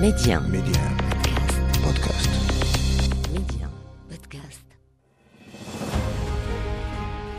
Média. 0.00 0.40
Média. 0.40 0.82
Podcast. 1.84 2.30
Média. 3.32 3.68
Podcast. 4.10 4.66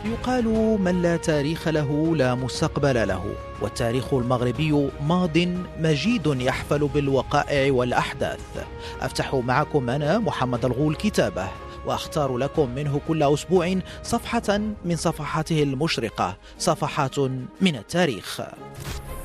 يقال 0.04 0.44
من 0.80 1.02
لا 1.02 1.16
تاريخ 1.16 1.68
له 1.68 2.16
لا 2.16 2.34
مستقبل 2.34 3.08
له 3.08 3.34
والتاريخ 3.62 4.14
المغربي 4.14 4.90
ماض 5.00 5.38
مجيد 5.80 6.26
يحفل 6.26 6.88
بالوقائع 6.88 7.72
والأحداث 7.72 8.66
أفتح 9.00 9.34
معكم 9.34 9.90
أنا 9.90 10.18
محمد 10.18 10.64
الغول 10.64 10.94
كتابه 10.94 11.48
وأختار 11.86 12.36
لكم 12.36 12.70
منه 12.74 13.00
كل 13.08 13.22
أسبوع 13.22 13.78
صفحة 14.02 14.58
من 14.84 14.96
صفحاته 14.96 15.62
المشرقة 15.62 16.36
صفحات 16.58 17.18
من 17.60 17.76
التاريخ 17.76 18.40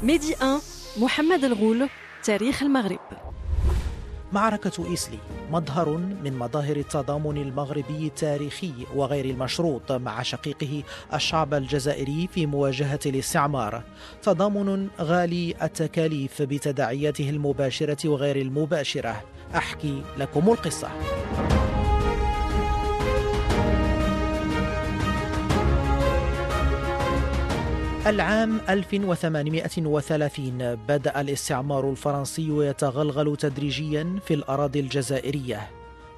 ميدي 0.03 0.35
1 0.41 0.61
محمد 0.97 1.43
الغول 1.43 1.89
تاريخ 2.23 2.63
المغرب. 2.63 2.99
معركة 4.33 4.85
إيسلي 4.89 5.17
مظهر 5.51 5.97
من 5.97 6.37
مظاهر 6.39 6.75
التضامن 6.75 7.37
المغربي 7.37 8.07
التاريخي 8.07 8.73
وغير 8.95 9.25
المشروط 9.25 9.91
مع 9.91 10.21
شقيقه 10.21 10.83
الشعب 11.13 11.53
الجزائري 11.53 12.29
في 12.33 12.45
مواجهة 12.45 12.99
الاستعمار. 13.05 13.83
تضامن 14.21 14.87
غالي 14.99 15.55
التكاليف 15.63 16.41
بتداعياته 16.41 17.29
المباشرة 17.29 18.09
وغير 18.09 18.35
المباشرة. 18.35 19.23
أحكي 19.55 20.01
لكم 20.17 20.49
القصة. 20.49 20.89
العام 28.07 28.61
1830 28.69 30.75
بدأ 30.75 31.21
الاستعمار 31.21 31.89
الفرنسي 31.89 32.57
يتغلغل 32.57 33.37
تدريجيا 33.37 34.19
في 34.25 34.33
الأراضي 34.33 34.79
الجزائرية. 34.79 35.69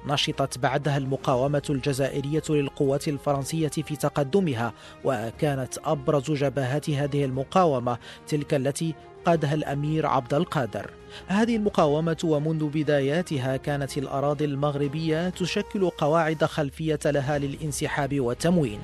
نشطت 0.06 0.58
بعدها 0.58 0.96
المقاومة 0.96 1.62
الجزائرية 1.70 2.42
للقوات 2.50 3.08
الفرنسية 3.08 3.68
في 3.68 3.96
تقدمها 3.96 4.72
وكانت 5.04 5.78
أبرز 5.84 6.30
جبهات 6.30 6.90
هذه 6.90 7.24
المقاومة 7.24 7.98
تلك 8.26 8.54
التي 8.54 8.94
قادها 9.24 9.54
الأمير 9.54 10.06
عبد 10.06 10.34
القادر. 10.34 10.90
هذه 11.26 11.56
المقاومة 11.56 12.18
ومنذ 12.24 12.64
بداياتها 12.64 13.56
كانت 13.56 13.98
الأراضي 13.98 14.44
المغربية 14.44 15.28
تشكل 15.28 15.90
قواعد 15.90 16.44
خلفية 16.44 17.00
لها 17.04 17.38
للانسحاب 17.38 18.20
والتموين. 18.20 18.80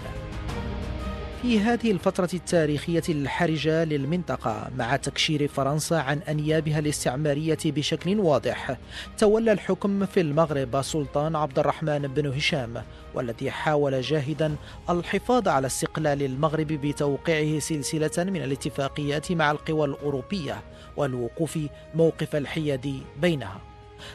في 1.42 1.60
هذه 1.60 1.90
الفترة 1.90 2.28
التاريخية 2.34 3.02
الحرجة 3.08 3.84
للمنطقة 3.84 4.70
مع 4.76 4.96
تكشير 4.96 5.48
فرنسا 5.48 5.94
عن 5.94 6.18
أنيابها 6.18 6.78
الاستعمارية 6.78 7.58
بشكل 7.64 8.20
واضح 8.20 8.76
تولى 9.18 9.52
الحكم 9.52 10.06
في 10.06 10.20
المغرب 10.20 10.76
السلطان 10.76 11.36
عبد 11.36 11.58
الرحمن 11.58 11.98
بن 11.98 12.26
هشام 12.26 12.82
والذي 13.14 13.50
حاول 13.50 14.00
جاهدا 14.00 14.56
الحفاظ 14.90 15.48
على 15.48 15.66
استقلال 15.66 16.22
المغرب 16.22 16.66
بتوقيعه 16.66 17.58
سلسلة 17.58 18.24
من 18.24 18.42
الاتفاقيات 18.42 19.32
مع 19.32 19.50
القوى 19.50 19.86
الأوروبية 19.86 20.62
والوقوف 20.96 21.58
موقف 21.94 22.36
الحياد 22.36 23.00
بينها. 23.20 23.71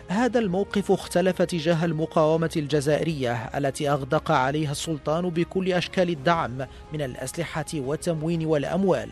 هذا 0.07 0.39
الموقف 0.39 0.91
اختلف 0.91 1.41
تجاه 1.41 1.85
المقاومة 1.85 2.51
الجزائرية 2.57 3.33
التي 3.33 3.89
أغدق 3.89 4.31
عليها 4.31 4.71
السلطان 4.71 5.29
بكل 5.29 5.73
أشكال 5.73 6.09
الدعم 6.09 6.57
من 6.93 7.01
الأسلحة 7.01 7.65
والتموين 7.73 8.45
والأموال. 8.45 9.09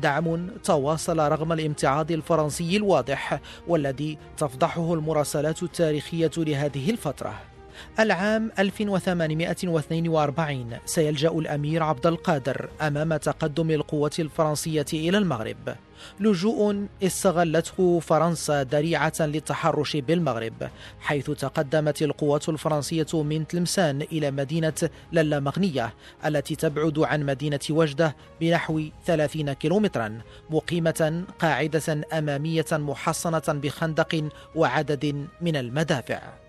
دعم 0.00 0.48
تواصل 0.64 1.18
رغم 1.18 1.52
الامتعاض 1.52 2.12
الفرنسي 2.12 2.76
الواضح 2.76 3.40
والذي 3.68 4.18
تفضحه 4.36 4.94
المراسلات 4.94 5.62
التاريخية 5.62 6.30
لهذه 6.36 6.90
الفترة. 6.90 7.51
العام 8.00 8.50
1842 8.58 10.78
سيلجأ 10.84 11.30
الأمير 11.30 11.82
عبد 11.82 12.06
القادر 12.06 12.68
أمام 12.80 13.16
تقدم 13.16 13.70
القوة 13.70 14.10
الفرنسية 14.18 14.86
إلى 14.92 15.18
المغرب. 15.18 15.74
لجوء 16.20 16.86
استغلته 17.02 18.00
فرنسا 18.00 18.64
ذريعة 18.64 19.12
للتحرش 19.20 19.96
بالمغرب 19.96 20.70
حيث 21.00 21.30
تقدمت 21.30 22.02
القوات 22.02 22.48
الفرنسية 22.48 23.22
من 23.22 23.46
تلمسان 23.46 24.02
إلى 24.02 24.30
مدينة 24.30 24.90
للامغنية 25.12 25.94
التي 26.26 26.56
تبعد 26.56 26.98
عن 26.98 27.26
مدينة 27.26 27.60
وجدة 27.70 28.16
بنحو 28.40 28.82
30 29.06 29.52
كيلومترا 29.52 30.20
مقيمة 30.50 31.24
قاعدة 31.38 32.00
أمامية 32.12 32.66
محصنة 32.72 33.42
بخندق 33.48 34.28
وعدد 34.54 35.26
من 35.40 35.56
المدافع. 35.56 36.41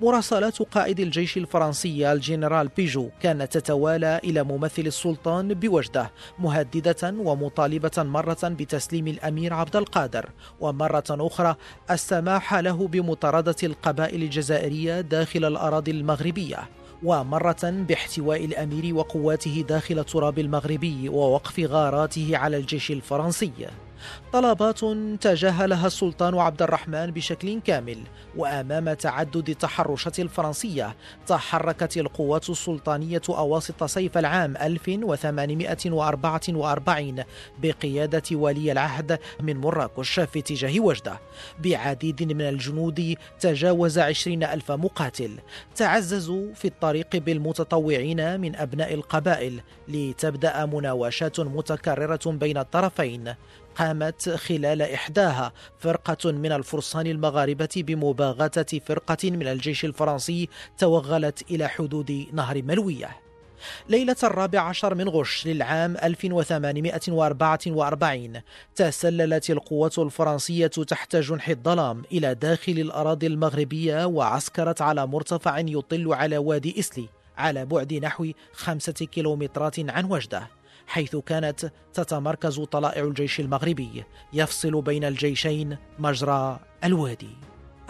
مراسلات 0.00 0.62
قائد 0.62 1.00
الجيش 1.00 1.36
الفرنسي 1.36 2.12
الجنرال 2.12 2.68
بيجو 2.68 3.08
كانت 3.22 3.58
تتوالى 3.58 4.20
إلى 4.24 4.42
ممثل 4.42 4.82
السلطان 4.86 5.54
بوجدة 5.54 6.10
مهددة 6.38 7.14
ومطالبة 7.18 7.90
مرة 7.98 8.38
بتسليم 8.42 9.06
الأمير 9.08 9.54
عبد 9.54 9.76
القادر. 9.76 10.30
ومرة 10.60 11.04
أخرى 11.10 11.56
السماح 11.90 12.54
له 12.54 12.88
بمطاردة 12.88 13.56
القبائل 13.62 14.22
الجزائرية 14.22 15.00
داخل 15.00 15.44
الأراضي 15.44 15.90
المغربية. 15.90 16.68
ومرة 17.02 17.60
باحتواء 17.62 18.44
الأمير 18.44 18.94
وقواته 18.94 19.64
داخل 19.68 19.98
التراب 19.98 20.38
المغربي 20.38 21.08
ووقف 21.08 21.60
غاراته 21.60 22.36
على 22.36 22.56
الجيش 22.56 22.90
الفرنسي. 22.90 23.52
طلبات 24.32 24.80
تجاهلها 25.20 25.86
السلطان 25.86 26.38
عبد 26.38 26.62
الرحمن 26.62 27.10
بشكل 27.10 27.60
كامل 27.60 27.98
وأمام 28.36 28.92
تعدد 28.92 29.48
التحرشات 29.48 30.20
الفرنسية 30.20 30.96
تحركت 31.26 31.96
القوات 31.96 32.50
السلطانية 32.50 33.22
أواسط 33.28 33.84
صيف 33.84 34.18
العام 34.18 34.56
1844 34.56 37.24
بقيادة 37.62 38.22
ولي 38.32 38.72
العهد 38.72 39.18
من 39.40 39.56
مراكش 39.56 40.20
في 40.20 40.38
اتجاه 40.38 40.80
وجدة. 40.80 41.20
بعديد 41.64 42.22
من 42.22 42.40
الجنود 42.40 43.16
تجاوز 43.40 43.98
عشرين 43.98 44.44
ألف 44.44 44.72
مقاتل. 44.72 45.30
تعززوا 45.76 46.54
في 46.54 46.68
الطريق 46.68 47.16
بالمتطوعين 47.16 48.40
من 48.40 48.56
أبناء 48.56 48.94
القبائل 48.94 49.60
لتبدأ 49.88 50.66
مناوشات 50.66 51.40
متكررة 51.40 52.20
بين 52.26 52.58
الطرفين. 52.58 53.34
قامت 53.76 54.28
خلال 54.28 54.82
إحداها. 54.82 55.52
فرقة 55.78 56.32
من 56.32 56.52
الفرسان 56.52 57.06
المغاربة 57.06 57.68
بمباغتة 57.76 58.78
فرقة 58.78 59.30
من 59.30 59.48
الجيش 59.48 59.84
الفرنسي 59.84 60.48
توغلت 60.78 61.50
إلى 61.50 61.68
حدود 61.68 62.26
نهر 62.32 62.62
ملوية. 62.62 63.10
ليلة 63.88 64.16
الرابع 64.22 64.60
عشر 64.60 64.94
من 64.94 65.08
غش 65.08 65.46
للعام 65.46 65.96
1844 65.96 68.40
تسللت 68.74 69.50
القوات 69.50 69.98
الفرنسية 69.98 70.66
تحت 70.66 71.16
جنح 71.16 71.48
الظلام 71.48 72.02
إلى 72.12 72.34
داخل 72.34 72.72
الأراضي 72.72 73.26
المغربية 73.26 74.06
وعسكرت 74.06 74.82
على 74.82 75.06
مرتفع 75.06 75.58
يطل 75.58 76.12
على 76.12 76.38
وادي 76.38 76.78
إسلي 76.78 77.08
على 77.38 77.66
بعد 77.66 77.94
نحو 77.94 78.26
خمسة 78.52 78.92
كيلومترات 78.92 79.90
عن 79.90 80.04
وجده. 80.04 80.59
حيث 80.90 81.16
كانت 81.16 81.72
تتمركز 81.94 82.60
طلائع 82.60 83.04
الجيش 83.04 83.40
المغربي 83.40 84.04
يفصل 84.32 84.82
بين 84.82 85.04
الجيشين 85.04 85.76
مجرى 85.98 86.60
الوادي. 86.84 87.30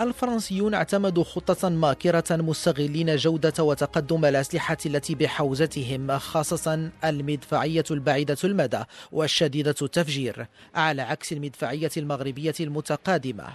الفرنسيون 0.00 0.75
اعتمدوا 0.75 1.25
خطة 1.25 1.69
ماكرة 1.69 2.37
مستغلين 2.37 3.16
جودة 3.16 3.65
وتقدم 3.65 4.25
الأسلحة 4.25 4.77
التي 4.87 5.15
بحوزتهم 5.15 6.19
خاصة 6.19 6.91
المدفعية 7.05 7.84
البعيدة 7.91 8.39
المدى 8.44 8.83
والشديدة 9.12 9.75
التفجير 9.83 10.47
على 10.75 11.03
عكس 11.03 11.33
المدفعية 11.33 11.91
المغربية 11.97 12.55
المتقادمة. 12.60 13.49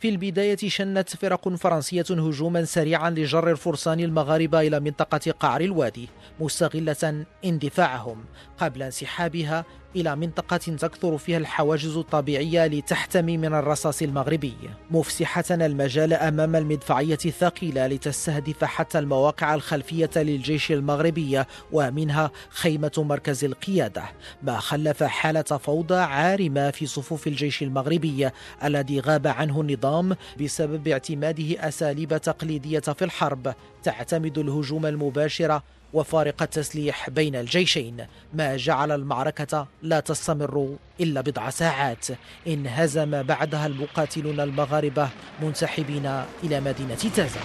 في 0.00 0.08
البداية 0.08 0.56
شنت 0.56 1.16
فرق 1.16 1.48
فرنسية 1.48 2.04
هجوما 2.10 2.64
سريعا 2.64 3.10
لجر 3.10 3.50
الفرسان 3.50 4.00
المغاربة 4.00 4.60
إلى 4.60 4.80
منطقة 4.80 5.30
قعر 5.40 5.60
الوادي 5.60 6.08
مستغلة 6.40 7.24
اندفاعهم 7.44 8.24
قبل 8.58 8.82
انسحابها 8.82 9.64
إلى 9.96 10.16
منطقة 10.16 10.56
تكثر 10.56 11.18
فيها 11.18 11.38
الحواجز 11.38 11.96
الطبيعية 11.96 12.66
لتحتمي 12.66 13.36
من 13.36 13.54
الرصاص 13.54 14.02
المغربي. 14.02 14.54
مفسحة 14.90 15.44
المجال 15.50 16.12
أمام 16.12 16.56
المدفعية 16.56 17.18
الثقيلة 17.26 17.86
لتستهدف 17.86 18.64
حتى 18.64 18.98
المواقع 18.98 19.54
الخلفية 19.54 20.10
للجيش 20.16 20.72
المغربي 20.72 21.42
ومنها 21.72 22.30
خيمة 22.48 22.92
مركز 22.98 23.44
القيادة. 23.44 24.04
ما 24.42 24.58
خلف 24.58 25.02
حالة 25.02 25.42
فوضى 25.42 25.96
عارمة 25.96 26.70
في 26.70 26.86
صفوف 26.86 27.26
الجيش 27.26 27.62
المغربي 27.62 28.30
الذي 28.64 29.00
غاب 29.00 29.26
عنه 29.26 29.60
النظام 29.60 30.16
بسبب 30.40 30.88
اعتماده 30.88 31.68
أساليب 31.68 32.16
تقليدية 32.16 32.78
في 32.78 33.04
الحرب. 33.04 33.54
تعتمد 33.82 34.38
الهجوم 34.38 34.86
المباشر 34.86 35.60
وفارق 35.92 36.42
التسليح 36.42 37.10
بين 37.10 37.36
الجيشين. 37.36 38.06
ما 38.34 38.56
جعل 38.56 38.92
المعركة 38.92 39.66
لا 39.82 40.00
تستمر 40.00 40.76
إلا 41.00 41.20
بضع 41.20 41.50
ساعات. 41.50 42.06
انهزم 42.46 43.22
بعدها 43.22 43.66
المقاتلون 43.66 44.40
المغاربة 44.40 45.08
منسحبين 45.42 46.06
إلى 46.44 46.60
مدينة 46.60 46.94
تازا 46.94 47.40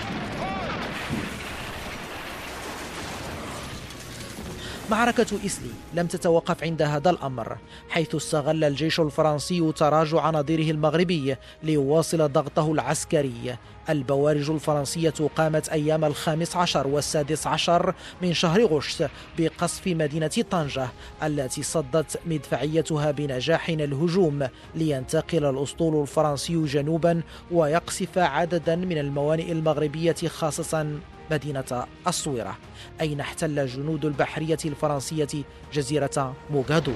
معركة 4.92 5.46
إسلي 5.46 5.70
لم 5.94 6.08
تتوقف 6.08 6.64
عند 6.64 6.82
هذا 6.82 7.10
الأمر 7.10 7.58
حيث 7.90 8.16
استغل 8.16 8.64
الجيش 8.64 9.00
الفرنسي 9.00 9.72
تراجع 9.72 10.30
نظيره 10.30 10.72
المغربي 10.72 11.36
ليواصل 11.64 12.32
ضغطه 12.32 12.72
العسكري. 12.72 13.58
البوارج 13.90 14.50
الفرنسية 14.50 15.14
قامت 15.36 15.70
أيام 15.70 16.06
الخامس 16.06 16.56
عشر 16.56 16.88
والسادس 16.88 17.48
عشر 17.48 17.94
من 18.22 18.34
شهر 18.34 18.66
غشت 18.66 19.10
بقصف 19.38 19.88
مدينة 19.88 20.46
طنجة 20.52 20.88
التي 21.24 21.64
صدت 21.64 22.20
مدفعيتها 22.26 23.12
بنجاح 23.12 23.70
الهجوم 23.70 24.48
لينتقل 24.76 25.46
الأسطول 25.46 26.02
الفرنسي 26.02 26.66
جنوبا 26.66 27.22
ويقصف 27.52 28.18
عددا 28.18 28.76
من 28.76 28.98
الموانئ 28.98 29.52
المغربية 29.52 30.16
خاصة 30.28 31.00
مدينة 31.32 31.86
الصويرة 32.08 32.58
أين 33.02 33.20
احتل 33.20 33.68
جنود 33.68 34.06
البحرية 34.06 34.58
الفرنسية 34.66 35.44
جزيرة 35.74 36.36
موغادو. 36.52 36.94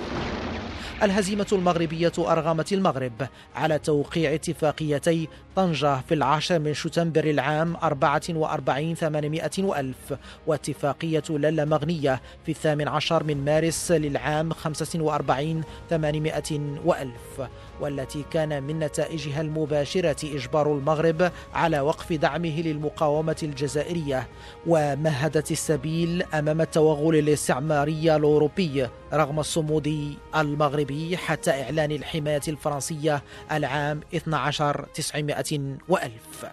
الهزيمة 1.04 1.48
المغربية 1.52 2.12
أرغمت 2.18 2.74
المغرب 2.74 3.28
على 3.56 3.80
توقيع 3.80 4.34
اتفاقيتي 4.34 5.28
طنجة 5.56 6.02
في 6.02 6.14
العاشر 6.14 6.60
من 6.60 6.74
شتنبر 6.74 7.24
العام 7.24 7.76
44 7.76 8.96
800 8.96 9.50
وألف 9.60 10.14
واتفاقية 10.48 11.24
للا 11.30 11.66
مغنية 11.66 12.22
في 12.46 12.52
الثامن 12.52 12.88
عشر 12.88 13.24
من 13.24 13.46
مارس 13.46 13.92
للعام 13.92 14.54
45 14.54 15.64
800 15.90 16.44
وألف. 16.86 17.50
والتي 17.82 18.26
كان 18.32 18.64
من 18.64 18.80
نتائجها 18.80 19.42
المباشرة 19.42 20.36
إجبار 20.36 20.74
المغرب 20.74 21.32
على 21.54 21.80
وقف 21.80 22.14
دعمه 22.14 22.62
للمقاومة 22.62 23.36
الجزائرية 23.44 24.28
ومهدت 24.68 25.52
السبيل 25.52 26.24
أمام 26.24 26.62
التوغل 26.62 27.16
الاستعماري 27.16 28.16
الأوروبي 28.16 28.88
رغم 29.14 29.40
الصمود 29.40 30.16
المغربي 30.36 31.18
حتى 31.18 31.52
إعلان 31.52 31.92
الحماية 31.92 32.42
الفرنسية 32.48 33.24
العام 33.52 34.00
12 34.16 34.86
900 34.94 35.78
وألف. 35.90 36.46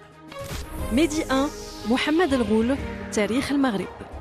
ميدي 0.93 1.25
1 1.31 1.49
محمد 1.91 2.35
الغول 2.35 2.77
تاريخ 3.13 3.53
المغرب. 3.53 4.14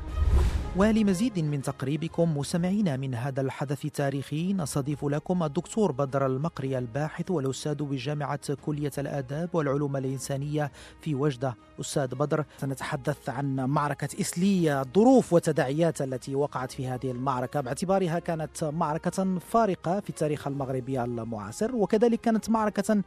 ولمزيد 0.76 1.38
من 1.38 1.62
تقريبكم 1.62 2.38
مستمعينا 2.38 2.96
من 2.96 3.14
هذا 3.14 3.40
الحدث 3.40 3.84
التاريخي 3.84 4.52
نستضيف 4.52 5.04
لكم 5.04 5.42
الدكتور 5.42 5.92
بدر 5.92 6.26
المقري 6.26 6.78
الباحث 6.78 7.30
والأستاذ 7.30 7.74
بجامعة 7.74 8.54
كلية 8.66 8.90
الآداب 8.98 9.48
والعلوم 9.52 9.96
الإنسانية 9.96 10.72
في 11.00 11.14
وجدة. 11.14 11.56
أستاذ 11.80 12.14
بدر 12.14 12.44
سنتحدث 12.58 13.28
عن 13.28 13.56
معركة 13.56 14.08
إسلي 14.20 14.80
الظروف 14.80 15.32
والتداعيات 15.32 16.02
التي 16.02 16.34
وقعت 16.34 16.72
في 16.72 16.86
هذه 16.86 17.10
المعركة. 17.10 17.60
باعتبارها 17.60 18.18
كانت 18.18 18.64
معركة 18.64 19.38
فارقة 19.38 20.00
في 20.00 20.10
التاريخ 20.10 20.46
المغربي 20.46 21.04
المعاصر 21.04 21.76
وكذلك 21.76 22.20
كانت 22.20 22.50
معركة 22.50 23.02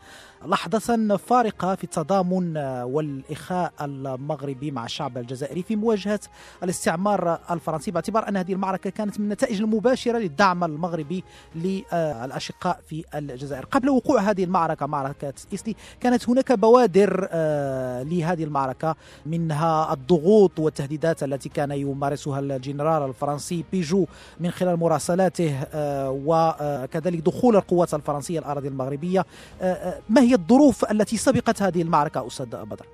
لحظة 0.45 1.17
فارقة 1.17 1.75
في 1.75 1.83
التضامن 1.83 2.57
والإخاء 2.83 3.73
المغربي 3.81 4.71
مع 4.71 4.85
الشعب 4.85 5.17
الجزائري 5.17 5.63
في 5.63 5.75
مواجهة 5.75 6.19
الاستعمار 6.63 7.39
الفرنسي 7.57 7.91
باعتبار 7.91 8.29
أن 8.29 8.37
هذه 8.37 8.53
المعركة 8.53 8.89
كانت 8.89 9.19
من 9.19 9.25
النتائج 9.25 9.61
المباشرة 9.61 10.17
للدعم 10.17 10.63
المغربي 10.63 11.23
للأشقاء 11.55 12.79
في 12.87 13.03
الجزائر 13.15 13.65
قبل 13.65 13.89
وقوع 13.89 14.21
هذه 14.21 14.43
المعركة 14.43 14.85
معركة 14.85 15.33
إسلي 15.53 15.75
كانت 15.99 16.29
هناك 16.29 16.51
بوادر 16.51 17.27
آه، 17.31 18.03
لهذه 18.03 18.43
المعركة 18.43 18.95
منها 19.25 19.93
الضغوط 19.93 20.59
والتهديدات 20.59 21.23
التي 21.23 21.49
كان 21.49 21.71
يمارسها 21.71 22.39
الجنرال 22.39 23.09
الفرنسي 23.09 23.65
بيجو 23.71 24.05
من 24.39 24.51
خلال 24.51 24.79
مراسلاته 24.79 25.55
آه، 25.73 26.21
وكذلك 26.25 27.19
دخول 27.19 27.55
القوات 27.55 27.93
الفرنسية 27.93 28.39
الأراضي 28.39 28.67
المغربية 28.67 29.25
آه، 29.61 29.99
ما 30.09 30.21
هي 30.21 30.33
الظروف 30.33 30.91
التي 30.91 31.17
سبقت 31.17 31.61
هذه 31.61 31.81
المعركة 31.81 32.27
أستاذ 32.27 32.45
بدر؟ 32.45 32.85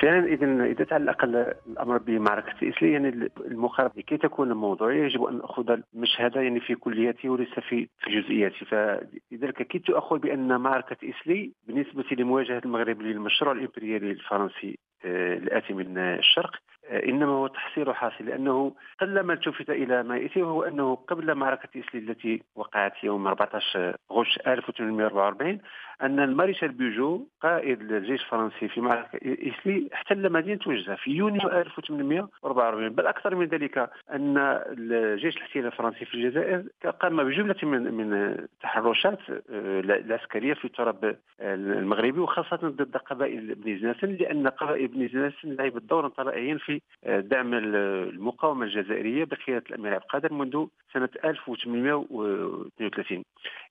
فعلا 0.00 0.26
إذا 0.26 0.64
اذا 0.64 0.84
تعلق 0.84 1.24
الأمر 1.24 1.98
بمعركة 1.98 2.54
الاسلي 2.62 2.92
يعني 2.92 3.30
المقاربة 3.46 3.92
لكي 3.96 4.16
تكون 4.16 4.52
موضوعيه 4.52 5.04
يجب 5.04 5.22
أن 5.24 5.38
نأخذ 5.38 5.70
المشهد 5.94 6.36
يعني 6.36 6.60
في 6.60 6.74
كلياته 6.74 7.28
وليس 7.28 7.60
في 7.68 7.88
في 7.98 8.20
جزئياته. 8.20 8.66
فلذلك 8.66 9.62
كدت 9.66 9.90
أقول 9.90 10.18
بأن 10.18 10.60
معركة 10.60 10.96
اسلي 11.10 11.52
بالنسبة 11.66 12.04
لمواجهة 12.12 12.62
المغرب 12.64 13.02
للمشروع 13.02 13.52
الإمبريالي 13.52 14.10
الفرنسي 14.10 14.78
آه، 15.04 15.34
الآتي 15.34 15.72
من 15.74 15.98
الشرق. 15.98 16.52
آه، 16.86 17.04
إنما 17.04 17.32
هو 17.32 17.46
تحصيل 17.46 17.94
حاصل 17.94 18.24
لأنه 18.24 18.72
قلما 19.00 19.32
التفت 19.32 19.70
إلى 19.70 20.02
ما 20.02 20.16
ياتي 20.16 20.42
وهو 20.42 20.62
أنه 20.62 20.94
قبل 20.94 21.34
معركة 21.34 21.68
اسلي 21.80 22.00
التي 22.00 22.42
وقعت 22.56 23.04
يوم 23.04 23.26
14 23.26 23.96
غش 24.12 24.38
1844 24.46 25.60
أن 26.02 26.20
المارشال 26.20 26.68
بيجو 26.68 27.26
قائد 27.40 27.80
الجيش 27.80 28.22
الفرنسي 28.22 28.68
في 28.68 28.80
معركة 28.80 29.18
اسلي 29.24 29.88
احتل 29.94 30.32
مدينة 30.32 30.60
وجده 30.66 30.94
في 30.94 31.10
يونيو 31.10 31.48
1844 31.48 32.88
بل 32.88 33.06
أكثر 33.06 33.34
من 33.34 33.46
ذلك 33.46 33.90
أن 34.12 34.38
الجيش 34.78 35.36
الاحتلال 35.36 35.66
الفرنسي 35.66 36.04
في 36.04 36.14
الجزائر 36.14 36.64
قام 37.00 37.24
بجملة 37.24 37.56
من 37.62 37.94
من 37.94 38.12
التحرشات 38.12 39.18
آه، 39.30 39.80
العسكرية 39.80 40.54
في 40.54 40.64
التراب 40.64 41.16
المغربي 41.40 42.20
وخاصة 42.20 42.56
ضد 42.56 42.96
قبائل 42.96 43.54
بني 43.54 43.78
زناسن 43.78 44.08
لأن 44.08 44.48
قبائل 44.48 44.88
بني 44.92 45.08
زناسن 45.08 45.54
لعبت 45.54 45.82
دورا 45.82 46.08
طلائعيا 46.08 46.58
في 46.58 46.80
آه، 47.04 47.20
دعم 47.20 47.54
المقاومة 47.54 48.64
الجزائرية 48.64 49.24
بقيادة 49.24 49.64
الأمير 49.70 49.94
عبد 49.94 50.02
القادر 50.02 50.32
منذ 50.32 50.66
سنة 50.92 51.08
1832 51.24 53.22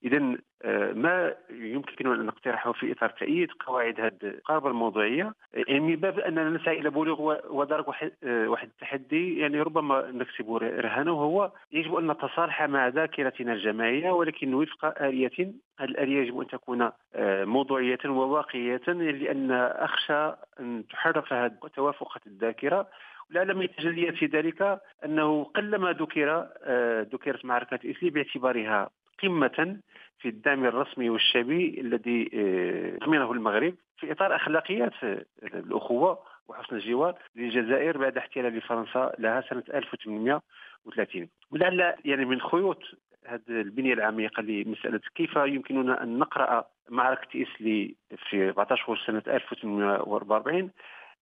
اذا 0.04 0.38
آه، 0.64 0.94
ما 0.94 1.34
يمكن 1.50 2.12
أن 2.12 2.26
نقترحه 2.26 2.72
في 2.72 2.92
إطار 2.92 3.10
تأييد 3.10 3.50
قواعد 3.66 4.00
هذه 4.00 4.14
القرابة 4.24 4.70
الموضوعية 4.70 5.34
يعني 5.54 5.80
من 5.80 5.96
باب 5.96 6.20
أننا 6.20 6.50
نسعى 6.50 6.80
إلى 6.80 6.90
بلوغ 6.90 7.38
ودرك 7.50 7.88
واحد 7.88 8.12
آه، 8.24 8.58
التحدي 8.64 9.40
يعني 9.40 9.62
ربما 9.62 10.12
نكسب 10.12 10.54
رهانه 10.54 11.12
وهو 11.12 11.52
يجب 11.72 11.96
أن 11.96 12.12
نتصالح 12.12 12.64
مع 12.64 12.88
ذاكرتنا 12.88 13.54
الجماعية 13.54 14.12
ولكن 14.12 14.54
وفق 14.54 15.04
آلية 15.04 15.54
الآلية 15.82 16.22
يجب 16.22 16.40
أن 16.40 16.48
تكون 16.48 16.92
آه، 17.16 17.46
موضوعية 17.46 18.00
وواقعية 18.06 18.82
لأن 18.88 19.52
أخشى 19.52 20.34
أن 20.60 20.84
توافقة 21.76 22.22
الذاكرة 22.28 22.88
ولعل 23.30 23.56
من 23.56 23.62
التجليات 23.62 24.16
في 24.16 24.26
ذلك 24.26 24.82
أنه 25.06 25.44
قلما 25.44 25.92
ذكر 25.92 26.48
ذكرت 27.14 27.46
معركة 27.46 27.92
إسلي 27.92 28.10
باعتبارها 28.10 28.90
قمة 29.24 29.80
في 30.20 30.30
الدعم 30.30 30.66
الرسمي 30.66 31.10
والشعبي 31.10 31.82
الذي 31.82 32.24
ضمنه 33.04 33.30
آه، 33.30 33.32
المغرب 33.32 33.76
في 33.98 34.12
إطار 34.12 34.36
أخلاقيات 34.36 34.94
آه، 35.04 35.26
الأخوة 35.44 36.20
وحسن 36.48 36.76
الجوار 36.76 37.16
للجزائر 37.36 37.98
بعد 37.98 38.18
احتلال 38.18 38.62
فرنسا 38.62 39.12
لها 39.20 39.42
سنة 39.42 39.64
1830 39.74 41.30
ولعل 41.52 41.96
يعني 42.06 42.26
من 42.26 42.42
خيوط 42.42 42.84
هذه 43.26 43.42
البنية 43.48 43.94
العميقة 43.94 44.42
لمسألة 44.42 45.02
كيف 45.16 45.36
يمكننا 45.36 46.04
أن 46.04 46.18
نقرأ 46.20 46.66
معركة 46.90 47.44
اسلي 47.44 47.96
في 48.30 48.50
14 48.50 48.98
سنه 49.08 49.24
1844 49.28 50.62
آه، 50.64 50.70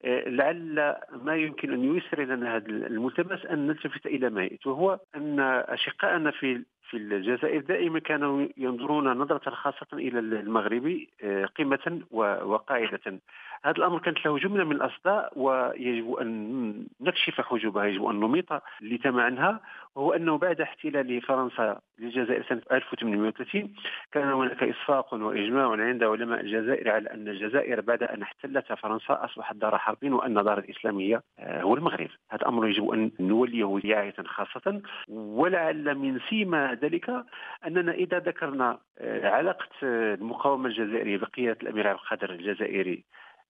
لعل 0.05 0.95
ما 1.23 1.35
يمكن 1.35 1.73
أن 1.73 1.95
ييسر 1.95 2.21
لنا 2.23 2.55
هذا 2.55 2.67
الملتبس 2.67 3.45
أن 3.45 3.67
نلتفت 3.67 4.05
إلى 4.05 4.29
ما 4.29 4.43
يأتي 4.43 4.69
وهو 4.69 4.99
أن 5.15 5.39
اشقائنا 5.69 6.31
في 6.31 6.63
في 6.89 6.97
الجزائر 6.97 7.61
دائما 7.61 7.99
كانوا 7.99 8.47
ينظرون 8.57 9.07
نظرة 9.07 9.49
خاصة 9.49 9.87
إلى 9.93 10.19
المغربي 10.19 11.09
آه، 11.23 11.45
قمة 11.45 12.01
وقاعدة. 12.11 13.19
هذا 13.65 13.77
الأمر 13.77 13.99
كانت 13.99 14.25
له 14.25 14.37
جملة 14.37 14.63
من 14.63 14.71
الأصداء 14.71 15.33
ويجب 15.35 16.13
أن 16.13 16.87
نكشف 17.01 17.41
حجوبها 17.41 17.85
يجب 17.85 18.05
أن 18.05 18.15
نميط 18.15 18.61
اللثام 18.81 19.19
عنها 19.19 19.59
وهو 19.95 20.13
أنه 20.13 20.37
بعد 20.37 20.61
احتلال 20.61 21.21
فرنسا 21.21 21.79
للجزائر 21.99 22.43
سنة 22.49 22.61
1830 22.71 23.73
كان 24.11 24.31
هناك 24.31 24.63
إصفاق 24.63 25.13
وإجماع 25.13 25.71
عند 25.71 26.03
علماء 26.03 26.39
الجزائر 26.39 26.89
على 26.89 27.09
أن 27.09 27.27
الجزائر 27.27 27.81
بعد 27.81 28.03
أن 28.03 28.21
احتلتها 28.21 28.75
فرنسا 28.75 29.25
أصبحت 29.25 29.55
دار 29.55 29.77
حرب 29.77 29.97
وأن 30.03 30.33
دار 30.33 30.59
الإسلامية 30.59 31.23
آه، 31.39 31.61
هو 31.61 31.75
المغرب. 31.75 32.09
هذا 32.31 32.41
الأمر 32.41 32.67
يجب 32.67 32.89
أن 32.89 33.11
نوليه 33.19 33.79
رعاية 33.85 34.15
خاصة. 34.25 34.81
ولعل 35.09 35.95
من 35.95 36.19
سيما 36.29 36.77
ذلك 36.81 37.25
أننا 37.67 37.91
إذا 37.91 38.19
ذكرنا 38.19 38.79
آه، 38.99 39.29
علاقة 39.29 39.69
آه، 39.83 40.13
المقاومة 40.13 40.67
الجزائرية 40.67 41.17
بقيادة 41.17 41.57
الأمير 41.63 41.87
عبد 41.87 41.99
القادر 41.99 42.29
الجزائري 42.29 43.03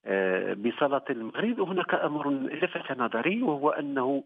آه، 0.06 0.54
بصلاة 0.54 1.06
المغرب. 1.10 1.62
هناك 1.62 1.94
أمر 1.94 2.32
لفت 2.32 2.92
نظري 2.92 3.42
وهو 3.44 3.70
أنه 3.70 4.24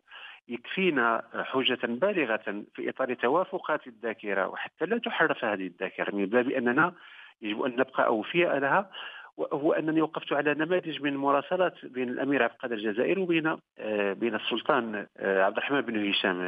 يكفينا 0.47 1.23
حجة 1.33 1.79
بالغة 1.83 2.63
في 2.75 2.89
إطار 2.89 3.13
توافقات 3.13 3.87
الذاكرة 3.87 4.47
وحتى 4.47 4.85
لا 4.85 4.97
تحرف 4.97 5.45
هذه 5.45 5.67
الذاكرة 5.67 6.15
من 6.15 6.25
باب 6.25 6.49
أننا 6.49 6.93
يجب 7.41 7.61
أن 7.61 7.71
نبقى 7.71 8.05
أوفياء 8.05 8.57
لها. 8.57 8.89
وهو 9.37 9.73
أنني 9.73 10.01
وقفت 10.01 10.33
على 10.33 10.53
نماذج 10.53 11.01
من 11.01 11.17
مراسلات 11.17 11.85
بين 11.85 12.09
الأمير 12.09 12.43
عبد 12.43 12.53
القادر 12.53 12.75
الجزائري 12.75 13.21
وبين 13.21 13.57
آه، 13.79 14.13
بين 14.13 14.35
السلطان 14.35 15.07
آه، 15.17 15.43
عبد 15.43 15.57
الرحمن 15.57 15.81
بن 15.81 16.09
هشام 16.09 16.41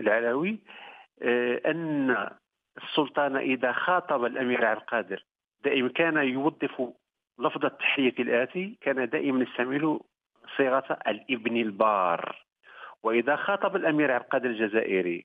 العلوي 0.00 0.58
أن 1.66 2.16
السلطان 2.82 3.36
إذا 3.36 3.72
خاطب 3.72 4.24
الأمير 4.24 4.64
عبد 4.64 4.80
القادر 4.80 5.24
دائما 5.64 5.88
كان 5.88 6.16
يوظف 6.16 6.92
لفظ 7.38 7.64
التحية 7.64 8.14
الآتي 8.18 8.78
كان 8.80 9.08
دائما 9.08 9.42
يستعمل 9.42 10.00
صيغة 10.56 10.98
الإبن 11.06 11.56
البار. 11.56 12.36
وإذا 13.02 13.36
خاطب 13.36 13.76
الأمير 13.76 14.12
عبد 14.12 14.24
القادر 14.24 14.50
الجزائري 14.50 15.24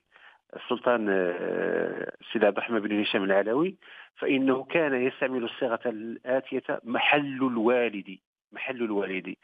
السلطان 0.55 1.05
السيد 1.09 2.45
عبد 2.45 2.57
الرحمن 2.57 2.79
بن 2.79 3.01
هشام 3.01 3.23
العلوي 3.23 3.75
فإنه 4.15 4.63
كان 4.63 5.07
يستعمل 5.07 5.43
الصيغة 5.43 5.79
الآتية 5.85 6.63
محل 6.83 7.37
الوالد 7.37 8.17
محل 8.51 8.83
الوالد. 8.83 9.35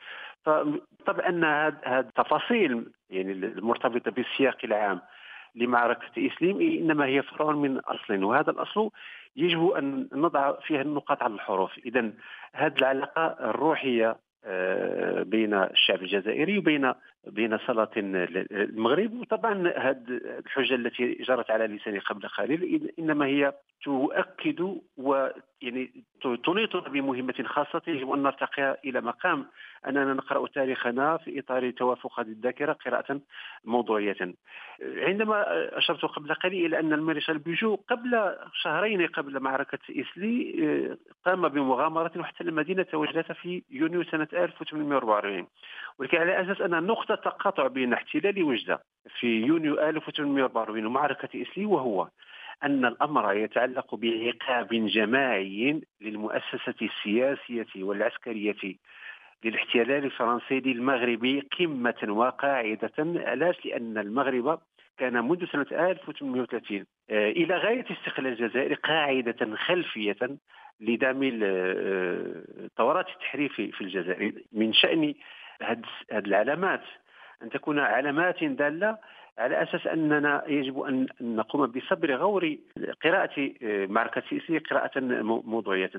فطبعا 0.46 1.30
أن 1.30 1.44
هذه 1.44 2.00
التفاصيل 2.00 2.92
يعني 3.10 3.32
المرتبطة 3.32 4.12
بالسياق 4.12 4.58
العام 4.64 5.02
لمعركة 5.56 6.28
إسليم 6.28 6.62
إنما 6.62 7.06
هي 7.06 7.22
فرع 7.22 7.52
من 7.52 7.80
أصل 7.80 8.24
وهذا 8.24 8.52
الأصل 8.52 8.90
يجب 9.36 9.68
أن 9.68 10.08
نضع 10.14 10.60
فيها 10.60 10.82
النقاط 10.82 11.24
على 11.24 11.34
الحروف. 11.34 11.78
إذا 11.86 12.12
هذه 12.56 12.78
العلاقة 12.78 13.50
الروحية 13.50 14.16
آه، 14.46 15.24
بين 15.24 15.54
الشعب 15.54 16.02
الجزائري 16.02 16.58
وبين 16.58 16.94
بين 17.28 17.58
سلاطين 17.58 18.16
المغرب 18.16 19.14
وطبعا 19.14 19.74
هذه 19.78 20.04
الحجة 20.46 20.76
التي 20.76 21.14
جرت 21.14 21.52
على 21.52 21.68
لساني 21.68 22.00
قبل 22.00 22.28
قليل 22.28 22.92
إنما 23.00 23.26
هي 23.26 23.54
تؤكد 23.84 24.78
ويعني 24.98 26.04
تنيط 26.46 26.76
بمهمة 26.76 27.44
خاصة 27.46 27.82
يجب 27.88 28.12
ان 28.12 28.24
نرتقي 28.24 28.78
إلى 28.86 29.02
مقام 29.02 29.46
أننا 29.88 30.14
نقرأ 30.14 30.48
تاريخنا 30.48 31.18
في 31.18 31.40
إطار 31.40 31.72
توافق 31.72 32.20
هذه 32.20 32.28
الذاكرة 32.28 32.74
قراءة 32.74 33.22
موضوعية. 33.64 34.34
عندما 34.82 35.46
أشرت 35.78 36.06
قبل 36.06 36.34
قليل 36.34 36.66
إلى 36.66 36.80
أن 36.80 36.94
المارشال 36.94 37.38
بيجو 37.40 37.76
قبل 37.76 38.36
شهرين 38.54 39.08
قبل 39.08 39.40
معركة 39.40 39.80
اسلي 39.90 40.98
قام 41.26 41.48
بمغامرة 41.48 42.12
واحتل 42.16 42.54
مدينه 42.54 42.86
وجده 42.94 43.22
في 43.22 43.64
يونيو 43.72 44.04
سنة 44.04 44.28
1844 44.34 45.48
ولكن 46.00 46.18
على 46.18 46.42
أساس 46.42 46.62
أن 46.62 46.74
تقاطع 47.16 47.68
بين 47.68 47.94
احتلال 47.94 48.44
وجده 48.44 48.80
في 49.20 49.28
يونيو 49.28 49.80
1844 49.80 50.86
ومعركه 50.86 51.42
اسلي 51.42 51.66
وهو 51.66 52.08
أن 52.64 52.86
الأمر 52.86 53.34
يتعلق 53.34 53.96
بعقاب 53.96 54.68
جماعي 54.72 55.82
للمؤسسة 56.02 56.76
السياسية 56.82 57.84
والعسكرية 57.84 58.76
للاحتلال 59.44 60.06
الفرنسي 60.06 60.60
للمغرب 60.60 61.42
قمة 61.60 62.06
وقاعدة 62.08 62.92
علاش 63.00 63.66
لأن 63.66 63.98
المغرب 63.98 64.60
كان 64.98 65.28
منذ 65.28 65.46
سنة 65.46 65.66
1830 65.72 66.86
آه، 67.10 67.30
إلى 67.30 67.58
غاية 67.58 67.86
استقلال 67.92 68.28
الجزائر 68.28 68.74
قاعدة 68.74 69.56
خلفية 69.56 70.18
لدعم 70.80 71.20
ثورات 72.78 73.10
التحرير 73.10 73.50
في 73.50 73.82
الجزائر 73.82 74.34
من 74.52 74.74
شأن 74.74 75.14
هذه 75.62 75.82
العلامات. 76.12 76.84
أن 77.44 77.50
تكون 77.50 77.80
علامات 77.80 78.44
دالة 78.44 78.98
على 79.38 79.64
أساس 79.64 79.88
أننا 79.88 80.44
يجب 80.48 80.80
أن 80.82 81.08
نقوم 81.22 81.66
بصبر 81.66 82.16
غور 82.16 82.58
قراءة 83.04 83.52
آه، 83.64 83.86
معركة 83.86 84.24
سيسي 84.30 84.58
قراءة 84.58 85.00
موضوعية. 85.46 85.92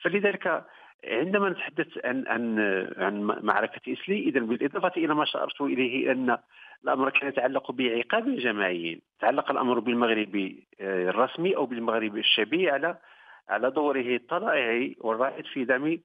فلذلك 0.00 0.64
عندما 1.04 1.48
نتحدث 1.48 2.04
عن 2.04 2.24
عن 2.26 2.58
عن 2.96 3.22
معركة 3.22 3.92
اسلي 3.92 4.18
اذا 4.18 4.40
بالإضافة 4.40 4.92
إلى 4.96 5.14
ما 5.14 5.22
اشرت 5.22 5.60
إليه 5.60 6.12
أن 6.12 6.38
الأمر 6.84 7.10
كان 7.10 7.28
يتعلق 7.28 7.72
بعقاب 7.72 8.36
جماعي 8.36 9.00
تعلق 9.20 9.50
الأمر 9.50 9.78
بالمغرب 9.78 10.54
آه، 10.80 11.10
الرسمي 11.10 11.56
أو 11.56 11.66
بالمغرب 11.66 12.16
الشبيه 12.16 12.72
على 12.72 12.96
على 13.48 13.70
دوره 13.70 14.16
الطلائعي 14.16 14.96
والرائد 15.00 15.44
في 15.46 15.64
دعم 15.64 15.98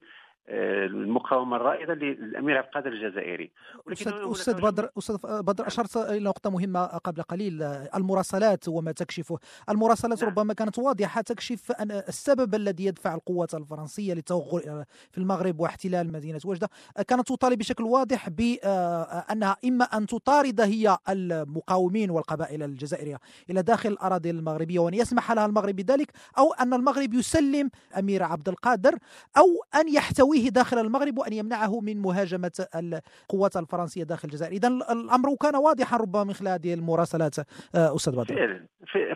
المقاومة 0.50 1.56
الرائدة 1.56 1.94
للأمير 1.94 2.58
عبد 2.58 2.68
القادر 2.68 2.92
الجزائري. 2.92 3.52
أستاذ 3.92 4.14
أستاذ 4.14 4.62
بدر 4.62 4.90
أستاذ 4.98 5.18
بدر 5.42 5.68
أشرت 5.68 5.98
إلى 5.98 6.20
نقطة 6.20 6.50
مهمة 6.50 6.86
قبل 6.86 7.22
قليل. 7.22 7.64
المراسلات 7.96 8.68
وما 8.68 8.92
تكشفه 8.92 9.40
المراسلات 9.70 10.24
نعم. 10.24 10.32
ربما 10.32 10.54
كانت 10.54 10.80
واضحة 10.80 11.22
تكشف 11.22 11.72
أن 11.72 11.92
السبب 11.92 12.56
الذي 12.56 12.86
يدفع 12.86 13.16
القوات 13.16 13.54
الفرنسية 13.54 14.14
للتوغل 14.14 14.86
في 15.12 15.18
المغرب 15.18 15.60
واحتلال 15.60 16.12
مدينة 16.12 16.40
وجدة 16.46 16.70
كانت 17.08 17.28
تطالب 17.28 17.60
بشكل 17.60 17.84
واضح 17.84 18.30
بانها 18.30 19.58
إما 19.66 19.86
أن 19.86 20.08
تطارد 20.08 20.62
هي 20.62 20.98
المقاومين 21.10 22.10
والقبائل 22.10 22.64
الجزائرية 22.64 23.20
إلى 23.50 23.62
داخل 23.62 23.90
الأراضي 23.90 24.30
المغربية 24.30 24.80
وأن 24.80 24.94
يسمح 24.94 25.32
لها 25.32 25.46
المغرب 25.46 25.76
بذلك 25.76 26.12
أو 26.38 26.54
أن 26.54 26.74
المغرب 26.74 27.14
يسلم 27.14 27.70
أمير 28.00 28.24
عبد 28.24 28.50
القادر 28.50 28.98
أو 29.38 29.46
أن 29.82 29.94
يحتوي 29.94 30.33
يحتويه 30.34 30.50
داخل 30.50 30.78
المغرب 30.78 31.18
وأن 31.18 31.34
يمنعه 31.34 31.80
من 31.80 32.02
مهاجمة 32.02 32.52
القوات 32.76 33.58
الفرنسية 33.58 34.04
داخل 34.04 34.28
الجزائر. 34.28 34.52
إذا 34.52 34.68
الأمر 34.68 35.36
كان 35.42 35.56
واضحا 35.56 35.98
ربما 35.98 36.24
من 36.24 36.34
خلال 36.34 36.52
هذه 36.52 36.74
المراسلات 36.74 37.40
آه، 37.40 37.96
أستاذ 37.96 38.16
بدر. 38.16 38.60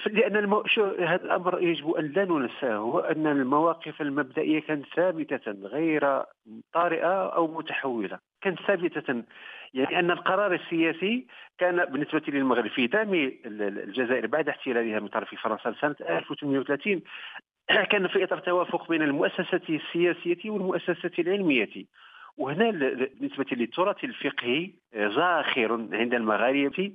لأن 0.08 0.36
المو... 0.36 0.64
هذا 1.00 1.24
الأمر 1.24 1.62
يجب 1.62 1.92
أن 1.92 2.06
لا 2.06 2.26
ننساه 2.26 2.76
هو 2.76 3.00
أن 3.00 3.28
المواقف 3.28 4.02
المبدئية 4.02 4.60
كانت 4.60 4.86
ثابتة 4.96 5.52
غير 5.52 6.24
طارئة 6.74 7.36
أو 7.36 7.48
متحولة. 7.48 8.20
كانت 8.42 8.60
ثابتة 8.68 9.24
يعني 9.74 10.00
أن 10.00 10.12
القرار 10.12 10.54
السياسي 10.54 11.28
كان 11.58 11.86
بالنسبة 11.86 12.22
للمغرب 12.28 12.68
في 12.68 12.88
دعم 12.88 13.14
الجزائر 13.46 14.28
بعد 14.28 14.50
احتلالها 14.50 15.00
من 15.00 15.08
طرف 15.08 15.36
فرنسا 15.36 15.76
سنة 15.82 15.96
1830 16.10 17.02
كان 17.92 18.08
في 18.08 18.24
إطار 18.24 18.40
توافق 18.40 18.90
بين 18.90 19.02
المؤسسة 19.02 19.62
السياسية 19.70 20.50
والمؤسسة 20.50 21.12
العلمية. 21.20 21.86
وهنا 22.38 22.72
بالنسبة 22.72 23.46
للتراث 23.52 24.04
الفقهي 24.04 24.72
آه، 24.94 25.08
زاخر 25.08 25.72
عند 25.94 26.14
المغاربة 26.14 26.92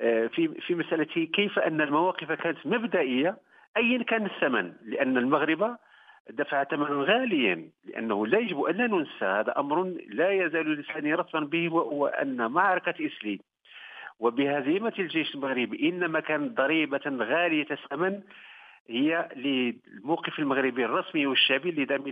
آه، 0.00 0.26
في 0.26 0.48
في 0.48 0.74
مسألة 0.74 1.26
كيف 1.26 1.58
أن 1.58 1.80
المواقف 1.80 2.32
كانت 2.32 2.58
مبدئية 2.64 3.36
ايا 3.76 4.02
كان 4.02 4.26
الثمن 4.26 4.72
لأن 4.84 5.18
المغرب 5.18 5.76
دفع 6.30 6.64
ثمنا 6.64 7.04
غاليا 7.04 7.70
لأنه 7.84 8.26
لا 8.26 8.38
يجب 8.38 8.60
أن 8.60 8.76
لا 8.76 8.86
ننسى 8.86 9.24
هذا 9.24 9.58
أمر 9.58 9.82
لا 10.08 10.30
يزال 10.30 10.80
لساني 10.80 11.14
رطبا 11.14 11.40
به 11.40 11.72
وهو 11.72 12.06
أن 12.06 12.50
معركة 12.50 13.06
اسلي 13.06 13.40
وبهزيمة 14.18 14.92
الجيش 14.98 15.34
المغربي 15.34 15.88
إنما 15.88 16.20
كانت 16.20 16.56
ضريبة 16.58 17.00
غالية 17.06 17.66
الثمن 17.70 18.20
هي 18.90 19.28
للموقف 19.36 20.38
المغربي 20.38 20.84
الرسمي 20.84 21.26
والشعبي 21.26 21.70
لدعم 21.70 22.02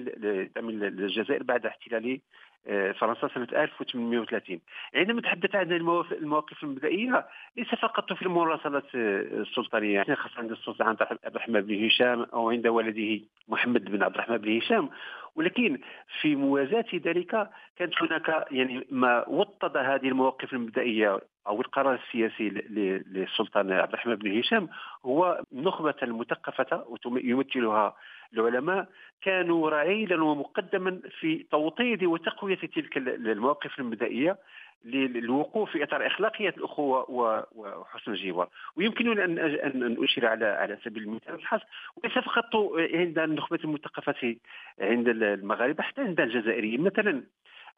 الجزائر 0.68 1.42
بعد 1.42 1.66
احتلال 1.66 2.20
آه، 2.68 2.92
فرنسا 2.92 3.28
سنة 3.34 3.48
1830 3.52 4.60
عندما 4.94 5.20
نتحدث 5.20 5.54
عن 5.54 5.72
المواقف 5.72 6.62
المبدئية 6.62 7.26
ليس 7.56 7.68
فقط 7.68 8.12
في 8.12 8.22
المراسلات 8.22 8.94
آه، 8.94 9.20
السلطانية. 9.20 10.02
خاصة 10.02 10.38
عند 10.38 10.50
السلطان 10.50 10.88
عبد 10.88 11.18
الرحمن 11.26 11.60
بن 11.60 11.86
هشام 11.86 12.22
أو 12.22 12.50
عند 12.50 12.66
والده 12.66 13.20
محمد 13.48 13.84
بن 13.84 14.02
عبد 14.02 14.14
الرحمن 14.14 14.36
بن 14.36 14.56
هشام. 14.56 14.90
ولكن 15.36 15.78
في 16.20 16.36
موازاة 16.36 16.84
ذلك 16.94 17.50
كانت 17.76 18.02
هناك 18.02 18.46
يعني 18.50 18.86
ما 18.90 19.28
وطد 19.28 19.76
هذه 19.76 20.08
المواقف 20.08 20.52
المبدئية 20.52 21.20
أو 21.46 21.60
القرار 21.60 21.94
السياسي 21.94 22.48
للسلطان 22.48 23.72
عبد 23.72 23.92
الرحمن 23.92 24.14
بن 24.14 24.38
هشام 24.38 24.68
هو 25.04 25.42
نخبة 25.52 25.94
المثقفه 26.02 26.84
يمثلها 27.06 27.96
العلماء 28.34 28.88
كانوا 29.22 29.70
رعيلا 29.70 30.24
ومقدما 30.24 31.00
في 31.20 31.46
توطيد 31.50 32.04
وتقوية 32.04 32.56
تلك 32.56 32.96
المواقف 32.96 33.78
المبدئية. 33.78 34.38
للوقوف 34.84 35.70
في 35.70 35.82
إطار 35.82 36.06
إخلاقية 36.06 36.48
الأخوة 36.48 37.10
وحسن 37.54 38.12
الجوار. 38.12 38.48
ويمكنني 38.76 39.24
أن 39.24 39.38
ان 39.38 40.04
أشير 40.04 40.26
على 40.26 40.46
على 40.46 40.78
سبيل 40.84 41.02
المثال 41.02 41.34
الحص 41.34 41.60
وليس 41.96 42.18
فقط 42.18 42.56
عند 42.94 43.18
النخبة 43.18 43.58
المثقفة 43.64 44.36
عند 44.80 45.08
المغاربة 45.08 45.82
حتى 45.82 46.00
عند 46.00 46.20
الجزائريين. 46.20 46.80
مثلا 46.80 47.22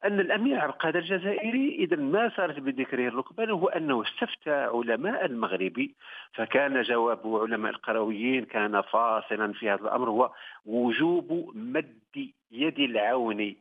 أن 0.04 0.20
الأمير 0.20 0.60
عبد 0.60 0.72
القادر 0.72 0.98
الجزائري 0.98 1.74
إذا 1.74 1.96
ما 1.96 2.32
صارت 2.36 2.60
بذكره 2.60 3.08
الركبان 3.08 3.50
هو 3.50 3.68
أنه 3.68 4.02
استفتى 4.02 4.50
علماء 4.50 5.24
المغرب. 5.26 5.88
فكان 6.32 6.82
جواب 6.82 7.34
علماء 7.34 7.72
القرويين 7.72 8.44
كان 8.44 8.80
فاصلا 8.80 9.52
في 9.52 9.70
هذا 9.70 9.82
الأمر 9.82 10.10
هو 10.10 10.32
وجوب 10.66 11.52
مد 11.54 12.30
يد 12.52 12.78
العون 12.78 13.54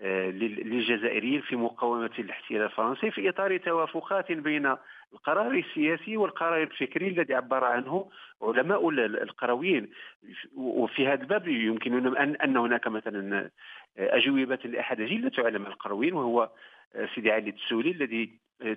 للجزائريين 0.00 1.40
في 1.40 1.56
مقاومة 1.56 2.10
الاحتلال 2.18 2.62
الفرنسي 2.62 3.10
في 3.10 3.28
إطار 3.28 3.56
توافقات 3.56 4.32
بين 4.32 4.76
القرار 5.12 5.50
السياسي 5.50 6.16
والقرار 6.16 6.62
الفكري 6.62 7.08
الذي 7.08 7.34
عبر 7.34 7.64
عنه 7.64 8.10
علماء 8.42 8.88
القرويين. 8.88 9.88
وفي 10.56 11.08
هذا 11.08 11.22
الباب 11.22 11.48
يمكننا 11.48 12.22
أن, 12.22 12.36
أن 12.36 12.56
هناك 12.56 12.88
مثلا 12.88 13.50
أجوبة 13.98 14.58
لأحد 14.64 15.00
جلة 15.02 15.32
علماء 15.38 15.68
القرويين 15.70 16.14
وهو 16.14 16.50
سيدي 17.14 17.32
علي 17.32 17.50
التسولي 17.50 17.90
الذي 17.90 18.30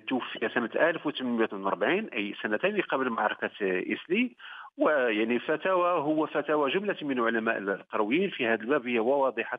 توفي 0.08 0.48
سنة 0.54 0.70
1840 0.76 2.08
أي 2.12 2.34
سنتين 2.42 2.80
قبل 2.80 3.10
معركة 3.10 3.50
إسلي 3.62 4.36
ويعني 4.78 5.38
فتاوى 5.38 5.90
هو 5.90 6.26
فتاوى 6.26 6.70
جملة 6.70 6.96
من 7.02 7.20
علماء 7.20 7.58
القرويين 7.58 8.30
في 8.30 8.46
هذا 8.46 8.62
الباب 8.62 8.86
هي 8.86 8.98
واضحة. 8.98 9.58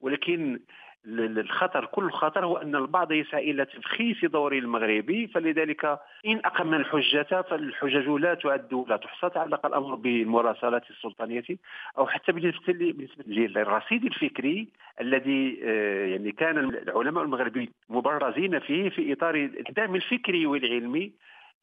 ولكن 0.00 0.60
الخطر 1.06 1.84
كل 1.84 2.04
الخطر 2.04 2.44
هو 2.44 2.56
أن 2.56 2.76
البعض 2.76 3.12
يسعى 3.12 3.50
إلى 3.50 3.64
تبخيس 3.64 4.24
دور 4.24 4.52
المغربي 4.52 5.26
فلذلك 5.26 5.84
إن 6.26 6.40
أقم 6.44 6.74
الحجة 6.74 7.42
فالحجج 7.42 8.08
لا 8.08 8.34
تعد 8.34 8.84
لا 8.88 8.96
تحصى 8.96 9.30
تعلق 9.30 9.66
الأمر 9.66 9.94
بالمراسلات 9.94 10.90
السلطانية 10.90 11.44
أو 11.98 12.06
حتى 12.06 12.32
بالنسبة 12.32 12.72
للرصيد 13.26 14.04
الفكري 14.04 14.68
الذي 15.00 15.60
آه، 15.64 16.06
يعني 16.06 16.32
كان 16.32 16.58
العلماء 16.58 17.24
المغربيين 17.24 17.68
مبرزين 17.88 18.58
فيه 18.58 18.88
في 18.88 19.12
إطار 19.12 19.34
الدعم 19.68 19.94
الفكري 19.94 20.46
والعلمي. 20.46 21.12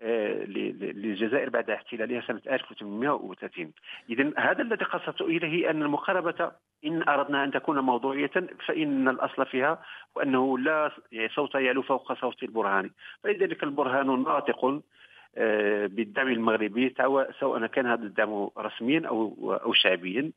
للجزائر 0.01 1.50
بعد 1.50 1.70
احتلالها 1.70 2.22
سنة 2.22 2.41
1830 2.51 3.72
إذا 4.10 4.31
هذا 4.38 4.62
الذي 4.62 4.86
قصدت 4.86 5.22
إليه 5.22 5.70
أن 5.70 5.81
المقاربة 5.81 6.51
إن 6.86 7.10
أردنا 7.10 7.43
أن 7.43 7.51
تكون 7.51 7.79
موضوعية 7.79 8.31
فإن 8.67 9.08
الأصل 9.10 9.46
فيها 9.46 9.81
وأنه 10.15 10.58
لا 10.58 10.91
يعني 11.12 11.29
صوت 11.29 11.55
يعلو 11.55 11.81
فوق 11.81 12.13
صوت 12.13 12.43
البرهان. 12.43 12.89
فلذلك 13.24 13.63
البرهان 13.63 14.24
ناطق 14.24 14.81
آه، 15.38 15.86
بالدعم 15.88 16.27
المغربي 16.27 16.93
سواء 17.39 17.67
كان 17.67 17.86
هذا 17.86 18.03
الدعم 18.03 18.50
رسميا 18.58 19.08
أو 19.08 19.53
أو 19.63 19.74
شعبيا 19.74 20.31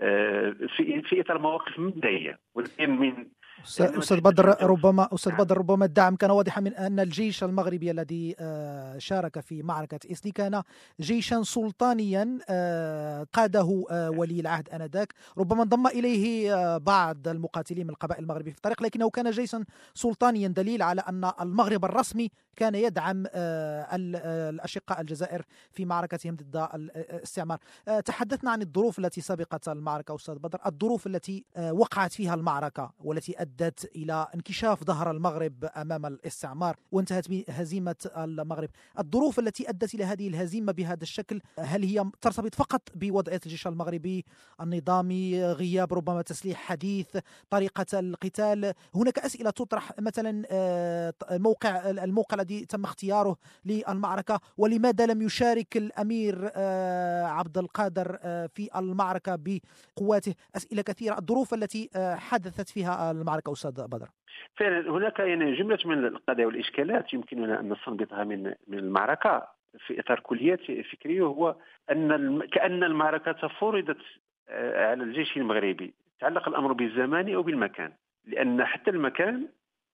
آه، 0.00 0.54
في 0.76 1.02
في 1.02 1.20
إطار 1.20 1.38
مواقف 1.38 1.78
مبدئيه 1.78 2.38
ولكن 2.54 2.90
من 2.90 3.26
أستاذ 3.64 4.20
بدر 4.20 4.62
ربما 4.62 5.08
أستاذ 5.14 5.32
بدر 5.32 5.58
ربما 5.58 5.84
الدعم 5.84 6.16
كان 6.16 6.30
واضحا 6.30 6.60
من 6.60 6.74
أن 6.74 7.00
الجيش 7.00 7.44
المغربي 7.44 7.90
الذي 7.90 8.36
آه، 8.38 8.98
شارك 8.98 9.40
في 9.40 9.62
معركة 9.62 10.12
اسلي 10.12 10.32
كان 10.32 10.62
جيشا 11.00 11.42
سلطانيا 11.42 12.38
آه، 12.48 13.26
قاده 13.32 13.84
آه، 13.90 14.10
ولي 14.10 14.40
العهد 14.40 14.68
آنذاك. 14.68 15.14
ربما 15.38 15.62
انضم 15.62 15.86
إليه 15.86 16.76
بعض 16.78 17.28
المقاتلين 17.28 17.86
من 17.86 17.90
القبائل 17.90 18.22
المغربية 18.22 18.50
في 18.50 18.56
الطريق 18.56 18.82
لكنه 18.82 19.10
كان 19.10 19.30
جيشا 19.30 19.64
سلطانيا 19.94 20.48
دليل 20.48 20.82
على 20.82 21.00
أن 21.00 21.30
المغرب 21.40 21.84
الرسمي 21.84 22.30
كان 22.56 22.74
يدعم 22.74 23.26
الأشقاء 23.34 25.00
الجزائر 25.00 25.42
في 25.70 25.84
معركتهم 25.84 26.36
ضد 26.36 26.68
الاستعمار. 26.74 27.58
تحدثنا 28.04 28.50
عن 28.50 28.62
الظروف 28.62 28.98
التي 28.98 29.20
سبقت 29.20 29.68
المعركة 29.68 30.14
أستاذ 30.14 30.34
بدر. 30.34 30.60
الظروف 30.66 31.06
التي 31.06 31.44
وقعت 31.58 32.12
فيها 32.12 32.34
المعركة 32.34 32.92
والتي 33.00 33.42
أدت 33.42 33.90
إلى 33.96 34.26
انكشاف 34.34 34.84
ظهر 34.84 35.10
المغرب 35.10 35.64
أمام 35.76 36.06
الاستعمار 36.06 36.76
وانتهت 36.92 37.28
بهزيمة 37.28 37.96
المغرب. 38.16 38.70
الظروف 38.98 39.38
التي 39.38 39.68
أدت 39.68 39.94
إلى 39.94 40.04
هذه 40.04 40.28
الهزيمة 40.28 40.72
بهذا 40.72 41.02
الشكل 41.02 41.40
هل 41.58 41.84
هي 41.84 42.04
ترتبط 42.20 42.54
فقط 42.54 42.82
بوضعية 42.94 43.40
الجيش 43.46 43.66
المغربي 43.66 44.24
النظامي 44.60 45.44
غياب 45.44 45.94
ربما 45.94 46.22
تسليح 46.22 46.58
حديث 46.58 47.16
طريقة 47.50 47.98
القتال؟ 47.98 48.74
هناك 48.94 49.18
أسئلة 49.18 49.50
تطرح 49.50 49.92
مثلا 49.98 50.46
آه، 50.50 51.14
موقع 51.30 51.90
الموقع 51.90 52.39
الذي 52.40 52.66
تم 52.66 52.84
اختياره 52.84 53.36
للمعركة. 53.64 54.40
ولماذا 54.58 55.06
لم 55.06 55.22
يشارك 55.22 55.76
الأمير 55.76 56.50
آه، 56.56 57.24
عبد 57.24 57.58
القادر 57.58 58.18
آه، 58.22 58.46
في 58.46 58.68
المعركة 58.76 59.38
بقواته؟ 59.44 60.34
أسئلة 60.56 60.82
كثيرة. 60.82 61.18
الظروف 61.18 61.54
التي 61.54 61.90
حدثت 62.16 62.68
فيها 62.68 63.10
المعركة 63.10 63.30
معك 63.30 63.48
أستاذ 63.48 63.86
بدر. 63.86 64.08
فعلا 64.56 64.90
هناك 64.90 65.18
يعني 65.18 65.56
جملة 65.56 65.78
من 65.84 66.04
القضايا 66.04 66.46
والإشكالات 66.46 67.14
يمكننا 67.14 67.60
أن 67.60 67.72
نستنبطها 67.72 68.24
من 68.24 68.42
من 68.68 68.78
المعركة 68.78 69.48
في 69.86 70.00
إطار 70.00 70.20
كليات 70.20 70.60
فكريه 70.92 71.22
هو 71.22 71.56
أن 71.90 72.40
كأن 72.52 72.84
المعركة 72.84 73.48
فرضت 73.48 74.02
آه، 74.48 74.90
على 74.90 75.02
الجيش 75.02 75.36
المغربي. 75.36 75.94
تعلق 76.20 76.48
الأمر 76.48 76.72
بالزمان 76.72 77.34
أو 77.34 77.42
بالمكان. 77.42 77.92
لأن 78.26 78.64
حتى 78.64 78.90
المكان 78.90 79.48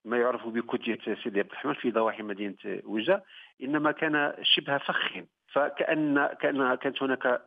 ما 0.06 0.16
يعرف 0.16 0.46
بكتية 0.48 0.98
سيدي 1.22 1.40
عبد 1.40 1.50
الرحمن 1.50 1.74
في 1.74 1.90
ضواحي 1.90 2.22
مدينة 2.22 2.54
وجة 2.84 3.24
إنما 3.62 3.92
كان 3.92 4.32
شبه 4.42 4.78
فخ. 4.78 5.12
فكأن 5.52 6.26
كان 6.40 6.74
كانت 6.74 7.02
هناك 7.02 7.42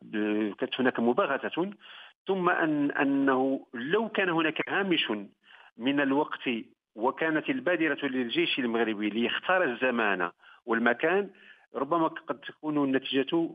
كانت 0.58 0.80
هناك 0.80 1.00
مباغتة. 1.00 1.70
ثم 2.26 2.50
أن 2.50 2.90
أنه 2.90 3.66
لو 3.74 4.08
كان 4.08 4.28
هناك 4.28 4.68
هامش 4.68 5.12
من 5.78 6.00
الوقت 6.00 6.48
وكانت 6.94 7.50
البادرة 7.50 8.06
للجيش 8.06 8.58
المغربي 8.58 9.10
ليختار 9.10 9.64
الزمان 9.64 10.30
والمكان 10.66 11.30
ربما 11.74 12.08
قد 12.08 12.40
تكون 12.40 12.84
النتيجة 12.84 13.48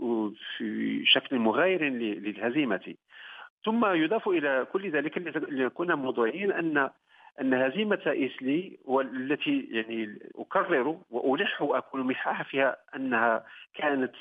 في 0.58 1.02
شكل 1.06 1.40
مغاير 1.40 1.84
للهزيمة. 1.84 2.96
ثم 3.66 3.86
يضاف 3.86 4.28
إلى 4.28 4.68
كل 4.74 4.90
ذلك 4.90 5.18
لنكون 5.50 5.94
موضوعيين 5.94 6.52
أن 6.52 6.90
أن 7.42 7.54
هزيمة 7.54 8.02
إسلي 8.06 8.78
والتي 8.86 9.68
يعني 9.72 10.20
أكرر 10.36 11.00
وألح 11.12 11.62
وأكون 11.62 12.08
ملحاح 12.08 12.42
فيها 12.42 12.78
أنها 12.96 13.46
كانت 13.74 14.16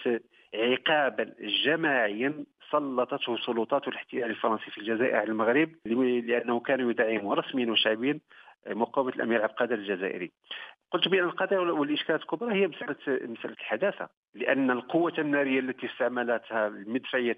عقابا 0.54 1.34
جماعيا 1.64 2.44
سلطته 2.70 3.36
سلطات 3.36 3.88
الاحتلال 3.88 4.30
الفرنسي 4.30 4.70
في 4.70 4.78
الجزائر 4.78 5.16
على 5.16 5.28
المغرب 5.28 5.70
لأنه 5.86 6.60
كان 6.60 6.90
يدعم 6.90 7.28
رسميا 7.28 7.72
وشعبيا 7.72 8.18
مقاومة 8.66 9.12
الأمير 9.12 9.42
عبد 9.42 9.50
القادر 9.50 9.74
الجزائري. 9.74 10.30
قلت 10.90 11.08
بأن 11.08 11.24
القضايا 11.24 11.60
والإشكالات 11.60 12.20
الكبرى 12.20 12.54
هي 12.54 12.66
مساله 12.66 12.96
مساله 13.08 13.54
الحداثة 13.60 14.08
لأن 14.34 14.70
القوة 14.70 15.12
النارية 15.18 15.60
التي 15.60 15.86
استعملتها 15.86 16.66
المدفعية 16.66 17.36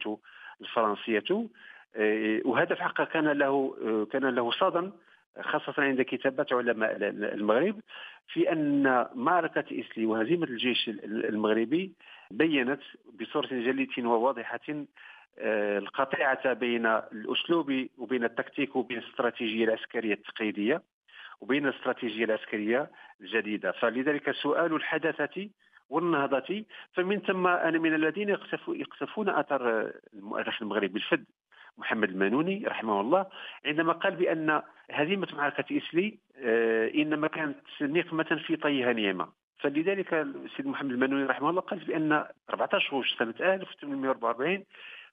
الفرنسية 0.61 1.49
آه، 1.97 2.41
وهذا 2.45 2.75
في 2.75 2.83
حقه 2.83 3.05
كان 3.05 3.29
له 3.29 3.77
آه، 3.85 4.07
كان 4.13 4.25
له 4.25 4.51
صدى 4.51 4.91
خاصة 5.41 5.75
عند 5.83 6.03
كتابات 6.03 6.53
علماء 6.53 6.97
المغرب 7.11 7.81
في 8.29 8.53
أن 8.53 9.07
معركة 9.15 9.65
إسلي 9.81 10.07
وهزيمة 10.07 10.45
الجيش 10.45 10.89
المغربي 11.05 11.93
بينت 12.31 12.81
بصورة 13.21 13.47
جلية 13.47 14.07
وواضحة 14.07 14.85
آه، 15.39 15.79
القطيعة 15.79 16.53
بين 16.53 16.87
الأسلوب 16.87 17.87
وبين 17.99 18.25
التكتيك 18.25 18.77
وبين 18.77 18.99
الاستراتيجية 18.99 19.65
العسكرية 19.65 20.15
التقليدية 20.15 20.83
وبين 21.41 21.67
الاستراتيجية 21.67 22.25
العسكرية 22.25 22.91
الجديدة. 23.21 23.73
فلذلك 23.73 24.31
سؤال 24.31 24.75
الحداثة 24.75 25.49
والنهضة 25.91 26.65
فمن 26.93 27.21
ثم 27.21 27.47
أنا 27.47 27.79
من 27.79 27.95
الذين 27.95 28.29
يقتفون 28.69 29.29
أثر 29.29 29.93
المؤرخ 30.15 30.63
المغربي 30.63 30.99
الفد 30.99 31.25
محمد 31.79 32.11
المانوني 32.11 32.65
رحمه 32.67 33.01
الله 33.01 33.27
عندما 33.67 33.93
قال 33.93 34.17
بأن 34.17 34.63
هزيمة 34.91 35.29
معركة 35.33 35.79
إسلي 35.79 36.19
آه، 36.39 36.91
إنما 36.95 37.29
كانت 37.29 37.57
نقمة 37.81 38.43
في 38.47 38.57
طيها 38.57 38.93
نعمة 38.93 39.29
فلذلك 39.59 40.15
السيد 40.15 40.67
محمد 40.67 40.91
المانوني 40.91 41.25
رحمه 41.25 41.51
الله 41.51 41.61
قال 41.61 41.79
بأن 41.79 42.25
14 42.51 43.15
سنة 43.19 43.35
1844 43.55 44.65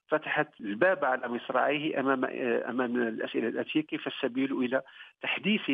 فتحت 0.08 0.48
الباب 0.60 1.04
على 1.04 1.28
مصراعيه 1.28 2.00
أمام 2.00 2.24
أمام 2.68 2.96
الأسئلة 2.96 3.48
الآتية 3.48 3.80
كيف 3.80 4.06
السبيل 4.06 4.52
إلى 4.52 4.82
تحديث 5.22 5.70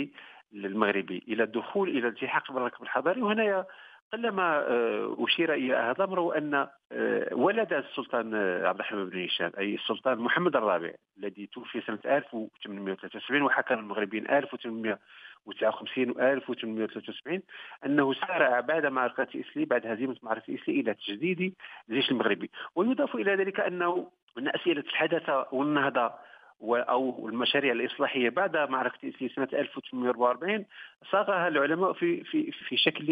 المغربي 0.55 1.22
إلى 1.29 1.42
الدخول 1.42 1.88
إلى 1.88 1.98
الالتحاق 1.98 2.53
بالركب 2.53 2.83
الحضاري. 2.83 3.22
وهنا 3.22 3.64
قلما 4.12 4.58
آه، 4.58 5.16
أشير 5.18 5.54
إلى 5.54 5.74
هذا 5.74 5.92
الأمر 5.92 6.20
وأن 6.20 6.54
آه، 6.92 7.34
ولد 7.34 7.72
السلطان 7.72 8.34
آه، 8.34 8.68
عبد 8.68 8.78
الرحمن 8.80 9.08
بن 9.08 9.24
هشام 9.24 9.52
أي 9.58 9.74
السلطان 9.74 10.18
محمد 10.18 10.56
الرابع 10.56 10.90
الذي 11.18 11.46
توفي 11.46 11.80
سنة 11.80 11.98
1873 12.06 13.42
وحكم 13.42 13.78
المغربيين 13.78 14.30
1859 14.30 16.10
و 16.10 16.20
1873 16.20 17.42
أنه 17.86 18.12
سارع 18.14 18.60
بعد 18.60 18.86
معركة 18.86 19.28
اسلي 19.40 19.64
بعد 19.64 19.86
هزيمة 19.86 20.16
معركة 20.22 20.54
اسلي 20.54 20.80
إلى 20.80 20.94
تجديد 20.94 21.54
الجيش 21.88 22.10
المغربي. 22.10 22.50
ويضاف 22.74 23.14
إلى 23.14 23.34
ذلك 23.34 23.60
أنه 23.60 24.10
ان 24.38 24.48
أسئلة 24.48 24.80
الحداثه 24.80 25.46
والنهضة 25.52 26.12
أو 26.62 27.28
المشاريع 27.28 27.72
الإصلاحية 27.72 28.28
بعد 28.28 28.56
معركة 28.56 29.10
في 29.10 29.28
سنة 29.28 29.48
1844 29.52 30.64
صاغها 31.10 31.48
العلماء 31.48 31.92
في 31.92 32.24
في 32.24 32.52
في 32.52 32.76
شكل 32.76 33.06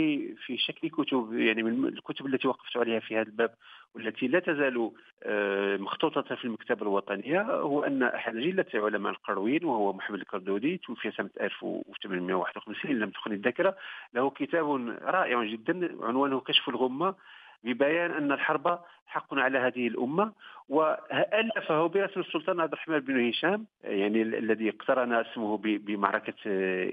في 0.47 0.57
شكل 0.59 0.89
كتب 0.91 1.33
يعني 1.33 1.63
من 1.63 1.85
الكتب 1.85 2.27
التي 2.27 2.49
وقفت 2.49 2.77
عليها 2.77 3.01
في 3.01 3.17
هذا 3.17 3.23
الباب 3.23 3.55
والتي 3.95 4.27
لا 4.27 4.39
تزال 4.39 4.91
آه، 5.23 5.77
مخطوطة 5.77 6.35
في 6.35 6.45
المكتبة 6.45 6.83
الوطنية 6.83 7.43
هو 7.43 7.85
أن 7.85 8.03
أحد 8.03 8.37
جلة 8.37 8.67
علماء 8.75 9.13
القرويين 9.13 9.65
وهو 9.65 9.93
محمد 9.93 10.19
الكردودي 10.19 10.77
توفي 10.77 11.11
سنة 11.11 11.31
1851 11.41 12.99
لم 12.99 13.11
تخن 13.11 13.33
الذاكرة 13.33 13.77
له 14.15 14.31
كتاب 14.31 14.97
رائع 15.03 15.45
جدا 15.45 15.97
عنوانه 16.03 16.41
كشف 16.41 16.69
الغمة. 16.69 17.15
ببيان 17.65 18.11
أن 18.11 18.33
الحرب 18.33 18.79
حق 19.07 19.35
على 19.35 19.59
هذه 19.59 19.89
الأمة 19.89 20.33
والفه 20.69 21.87
برسم 21.87 22.21
السلطان 22.21 22.61
عبد 22.61 22.73
الرحمن 22.73 22.99
بن 22.99 23.29
هشام 23.29 23.67
يعني 23.85 24.23
الذي 24.23 24.69
اقترن 24.69 25.13
اسمه 25.13 25.59
بمعركة 25.63 26.35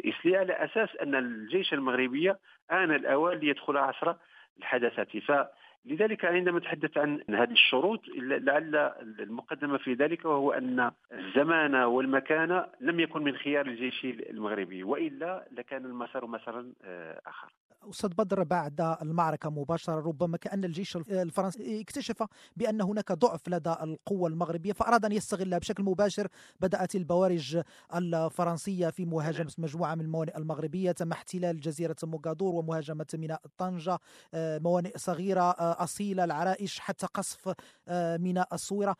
اسلي 0.09 0.37
على 0.37 0.53
أساس 0.53 0.89
أن 0.95 1.15
الجيش 1.15 1.73
المغربي 1.73 2.29
آن 2.71 2.91
الأوان 2.91 3.37
ليدخل 3.37 3.77
عصر 3.77 4.13
الحداثة. 4.59 5.47
لذلك 5.85 6.25
عندما 6.25 6.59
نتحدث 6.59 6.97
عن 6.97 7.21
هذه 7.29 7.51
الشروط 7.51 8.01
لعل 8.17 8.75
المقدمة 9.19 9.77
في 9.77 9.93
ذلك 9.93 10.25
وهو 10.25 10.51
أن 10.51 10.91
الزمان 11.11 11.75
والمكان 11.75 12.65
لم 12.81 12.99
يكن 12.99 13.23
من 13.23 13.35
خيار 13.35 13.65
الجيش 13.65 14.05
المغربي 14.05 14.83
وإلا 14.83 15.47
لكان 15.51 15.85
المسار 15.85 16.27
مسارا 16.27 16.73
آه، 16.83 17.21
آخر. 17.27 17.53
أستاذ 17.89 18.09
بدر 18.09 18.43
بعد 18.43 18.97
المعركة 19.01 19.49
مباشرة 19.49 19.99
ربما 20.07 20.37
كأن 20.37 20.63
الجيش 20.63 20.95
الفرنسي 20.95 21.81
اكتشف 21.81 22.23
بأن 22.55 22.81
هناك 22.81 23.11
ضعف 23.11 23.49
لدى 23.49 23.75
القوة 23.81 24.29
المغربية 24.29 24.73
فأراد 24.73 25.05
أن 25.05 25.11
يستغلها 25.11 25.59
بشكل 25.59 25.83
مباشر 25.83 26.27
بدأت 26.59 26.95
البوارج 26.95 27.61
الفرنسية 27.95 28.89
في 28.89 29.05
مهاجمة 29.05 29.51
مجموعة 29.57 29.95
من 29.95 30.01
الموانئ 30.01 30.37
المغربية 30.37 30.91
تم 30.91 31.11
احتلال 31.11 31.59
جزيرة 31.59 31.95
موغادور 32.03 32.55
ومهاجمة 32.55 33.05
ميناء 33.13 33.41
طنجة 33.57 33.99
آه، 34.33 34.59
موانئ 34.59 34.97
صغيرة 34.97 35.41
آه، 35.41 35.74
أصيلة 35.83 36.23
العرائش 36.23 36.79
حتى 36.79 37.07
قصف 37.13 37.53
آه، 37.87 38.17
ميناء 38.17 38.47
الصويرة 38.53 38.95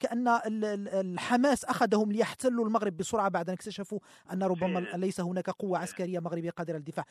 كأن 0.00 0.28
الحماس 1.00 1.64
أخذهم 1.64 2.12
ليحتلوا 2.12 2.66
المغرب 2.66 2.96
بسرعة 2.96 3.28
بعد 3.28 3.48
أن 3.48 3.54
اكتشفوا 3.54 3.98
أن 4.32 4.42
ربما 4.42 4.80
ليس 4.94 5.20
هناك 5.20 5.50
قوة 5.50 5.78
عسكرية 5.78 6.18
مغربية 6.18 6.50
قادرة 6.50 6.76
للدفاع. 6.76 7.04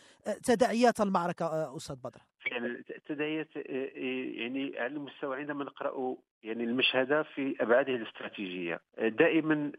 تداعيات 0.44 1.02
المعركة 1.02 1.46
آه، 1.46 1.76
أستاذ 1.78 1.96
بدر؟ 1.96 2.20
يعني 2.46 2.84
تداعيات 3.06 3.58
آه، 3.58 3.62
آه، 3.62 4.42
يعني 4.42 4.80
على 4.80 4.94
المستوى 4.94 5.38
عندما 5.38 5.64
نقرأ 5.64 6.16
يعني 6.44 6.64
المشهد 6.64 7.26
في 7.36 7.56
أبعاده 7.60 7.96
الاستراتيجية. 7.96 8.80
دائما 8.98 9.72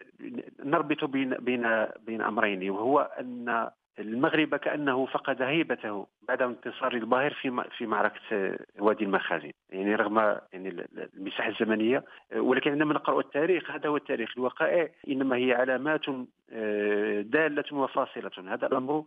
نربط 0.64 1.04
بين 1.04 1.30
بين 1.30 1.86
بين 2.06 2.22
أمرين 2.22 2.70
وهو 2.70 3.00
أن 3.00 3.70
المغرب 4.00 4.56
كأنه 4.56 5.06
فقد 5.06 5.42
هيبته 5.42 6.06
بعد 6.28 6.42
انتصار 6.42 6.94
الباهر 6.94 7.34
في 7.34 7.64
في 7.78 7.86
معركة 7.86 8.56
وادي 8.78 9.04
المخازن. 9.04 9.52
يعني 9.70 9.94
رغم 9.94 10.18
يعني 10.52 10.86
المساحة 11.16 11.48
الزمنية 11.48 12.04
ولكن 12.36 12.70
عندما 12.70 12.94
نقرأ 12.94 13.20
التاريخ 13.20 13.70
هذا 13.70 13.88
هو 13.88 13.96
التاريخ 13.96 14.30
الوقائع 14.36 14.88
إنما 15.08 15.36
هي 15.36 15.52
علامات 15.52 16.06
دالة 17.30 17.64
وفاصلة. 17.72 18.52
هذا 18.52 18.66
الأمر 18.66 19.04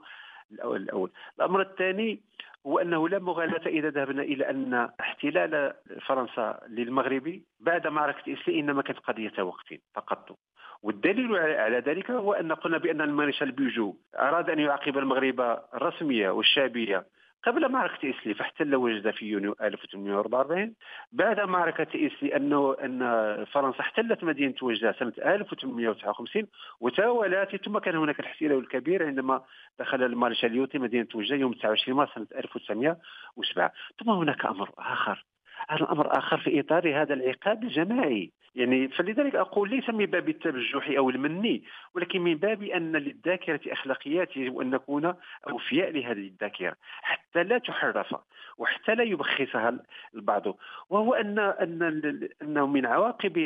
الأول 0.51 1.11
الأمر 1.39 1.61
الثاني 1.61 2.19
هو 2.67 2.79
أنه 2.79 3.09
لا 3.09 3.19
مغالاة 3.19 3.67
إذا 3.67 3.89
ذهبنا 3.89 4.21
إلى 4.21 4.49
أن 4.49 4.89
احتلال 4.99 5.73
فرنسا 6.05 6.59
للمغرب 6.67 7.41
بعد 7.59 7.87
معركة 7.87 8.33
إسلي 8.33 8.59
إنما 8.59 8.81
كانت 8.81 8.99
قضية 8.99 9.43
وقت 9.43 9.73
فقط. 9.93 10.37
والدليل 10.83 11.35
على 11.35 11.77
ذلك 11.79 12.11
هو 12.11 12.33
أن 12.33 12.51
قلنا 12.51 12.77
بأن 12.77 13.01
المارشال 13.01 13.51
بيجو 13.51 13.95
أراد 14.19 14.49
أن 14.49 14.59
يعاقب 14.59 14.97
المغرب 14.97 15.59
الرسمية 15.73 16.29
والشعبية 16.29 17.05
قبل 17.43 17.71
معركة 17.71 18.09
إسلي 18.09 18.33
فاحتل 18.33 18.75
وجد 18.75 19.11
في 19.11 19.25
يونيو 19.25 19.55
1844 19.61 20.73
بعد 21.11 21.39
معركة 21.39 22.07
إسلي 22.07 22.35
أنه 22.35 22.75
أن 22.83 22.99
فرنسا 23.45 23.79
احتلت 23.79 24.23
مدينة 24.23 24.53
وجدة 24.61 24.91
سنة 24.99 25.13
1859 25.17 26.47
وتوالت 26.79 27.65
ثم 27.65 27.77
كان 27.77 27.95
هناك 27.95 28.19
الاحتلال 28.19 28.57
الكبير 28.57 29.05
عندما 29.05 29.41
دخل 29.79 30.03
المارشاليوتي 30.03 30.77
مدينة 30.79 31.07
وجدة 31.15 31.35
يوم 31.35 31.53
29 31.53 31.97
مارس 31.97 32.09
سنة 32.15 32.27
1907 32.35 33.71
ثم 33.99 34.09
هناك 34.09 34.45
أمر 34.45 34.69
آخر. 34.77 35.25
هذا 35.69 35.83
الامر 35.83 36.17
آخر 36.17 36.37
في 36.37 36.59
إطار 36.59 37.01
هذا 37.01 37.13
العقاب 37.13 37.63
الجماعي. 37.63 38.31
يعني 38.55 38.87
فلذلك 38.87 39.35
أقول 39.35 39.69
ليس 39.69 39.89
من 39.89 40.05
باب 40.05 40.29
التبجح 40.29 40.89
أو 40.97 41.09
المني 41.09 41.63
ولكن 41.95 42.21
من 42.21 42.35
باب 42.35 42.63
أن 42.63 42.95
للذاكرة 42.95 43.59
أخلاقيات 43.67 44.37
يجب 44.37 44.59
ان 44.59 44.69
نكون 44.69 45.13
أوفياء 45.49 45.91
لهذه 45.91 46.27
الذاكرة. 46.27 46.75
حتى 47.01 47.43
لا 47.43 47.57
تحرف 47.57 48.15
وحتى 48.57 48.95
لا 48.95 49.03
يبخسها 49.03 49.79
البعض. 50.15 50.43
وهو 50.89 51.13
ان 51.13 51.39
أن 51.39 52.29
أنه 52.41 52.67
من 52.67 52.85
عواقب 52.85 53.37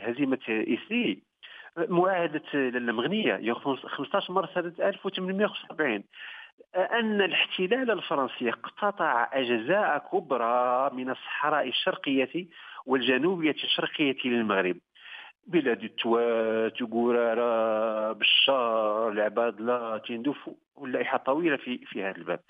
هزيمة 0.00 0.38
ايسي 0.48 1.22
معاهدة 1.76 2.42
المغنيه 2.54 3.36
يوم 3.36 3.76
15 3.76 4.32
مارس 4.32 4.48
سنه 4.54 4.72
1875 4.88 6.04
أن 6.76 7.20
الاحتلال 7.20 7.90
الفرنسي 7.90 8.48
اقتطع 8.48 9.28
أجزاء 9.32 9.98
كبرى 10.12 10.90
من 10.94 11.10
الصحراء 11.10 11.68
الشرقية 11.68 12.46
والجنوبية 12.86 13.50
الشرقية 13.64 14.16
للمغرب. 14.24 14.76
بلاد 15.46 15.82
التوات 15.84 16.82
قرارة 16.82 18.12
بشار 18.12 19.08
العباد 19.08 19.60
لا 19.60 20.00
تندف 20.08 20.50
واللائحة 20.76 21.18
طويلة 21.18 21.56
في 21.56 21.78
في 21.78 22.04
هذا 22.04 22.16
الباب. 22.16 22.40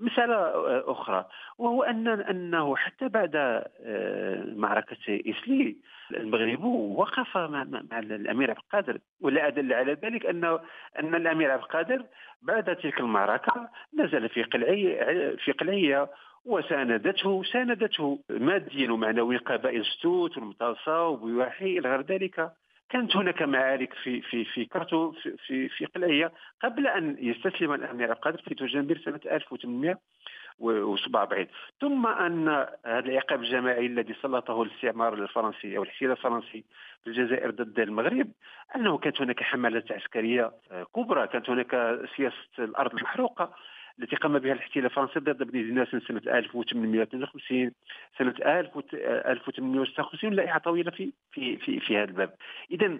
مسألة 0.00 0.52
أخرى 0.92 1.24
وهو 1.58 1.82
أن 1.82 2.08
أنه 2.08 2.76
حتى 2.76 3.08
بعد 3.08 3.36
آه، 3.36 4.44
معركة 4.56 4.96
إسلي 5.08 5.76
المغرب 6.10 6.64
وقف 6.64 7.36
مع, 7.36 7.64
مع 7.64 7.98
الأمير 7.98 8.50
عبد 8.50 8.58
القادر 8.58 8.98
ولا 9.20 9.46
أدل 9.46 9.72
على 9.72 9.92
ذلك 9.92 10.26
أن 10.26 10.58
أن 10.98 11.14
الأمير 11.14 11.50
عبد 11.50 11.62
القادر 11.62 12.04
بعد 12.42 12.76
تلك 12.76 13.00
المعركة 13.00 13.68
نزل 13.98 14.28
في 14.28 14.42
قلعية 14.42 15.36
في 15.36 15.52
قلعية 15.52 16.08
وساندته 16.44 17.42
ساندته 17.42 18.18
ماديا 18.30 18.92
ومعنويا 18.92 19.38
قبائل 19.38 19.84
ستوت 19.84 20.36
والمطاصة 20.36 21.08
وبواحي 21.08 21.78
إلى 21.78 21.88
غير 21.88 22.00
ذلك 22.00 22.52
كانت 22.90 23.16
هناك 23.16 23.42
معارك 23.42 23.94
في 23.94 24.20
في 24.20 24.44
في 24.44 24.64
كرتو 24.64 25.12
في 25.12 25.36
في, 25.46 25.68
في 25.68 25.86
قلعيه 25.86 26.32
قبل 26.62 26.86
أن 26.86 27.16
يستسلم 27.18 27.72
الأمير 27.72 28.12
القادر 28.12 28.42
في 28.42 28.54
توجنبير 28.54 28.98
سنة 29.04 29.20
1847 29.26 31.46
ثم 31.80 32.06
أن 32.06 32.48
هذا 32.86 33.08
العقاب 33.08 33.42
الجماعي 33.42 33.86
الذي 33.86 34.14
سلطه 34.22 34.62
الاستعمار 34.62 35.14
الفرنسي 35.14 35.76
أو 35.76 35.82
الاحتلال 35.82 36.10
الفرنسي 36.10 36.64
في 37.04 37.10
الجزائر 37.10 37.50
ضد 37.50 37.80
المغرب 37.80 38.28
أنه 38.76 38.98
كانت 38.98 39.20
هناك 39.20 39.42
حملات 39.42 39.92
عسكرية 39.92 40.52
كبرى 40.96 41.26
كانت 41.26 41.50
هناك 41.50 41.98
سياسة 42.16 42.36
الأرض 42.58 42.94
المحروقة. 42.94 43.54
التي 43.98 44.16
قام 44.16 44.38
بها 44.38 44.52
الاحتلال 44.52 44.84
الفرنسي 44.84 45.20
ضد 45.20 45.42
بني 45.42 45.62
ناس 45.62 45.88
سنة 45.88 46.22
1852 46.26 47.72
سنة 48.18 48.34
1856 48.44 50.32
لائحة 50.32 50.58
طويلة 50.58 50.90
في 50.90 51.12
في 51.32 51.56
في, 51.56 51.80
في 51.80 51.96
هذا 51.96 52.04
الباب. 52.04 52.34
إذا 52.70 52.98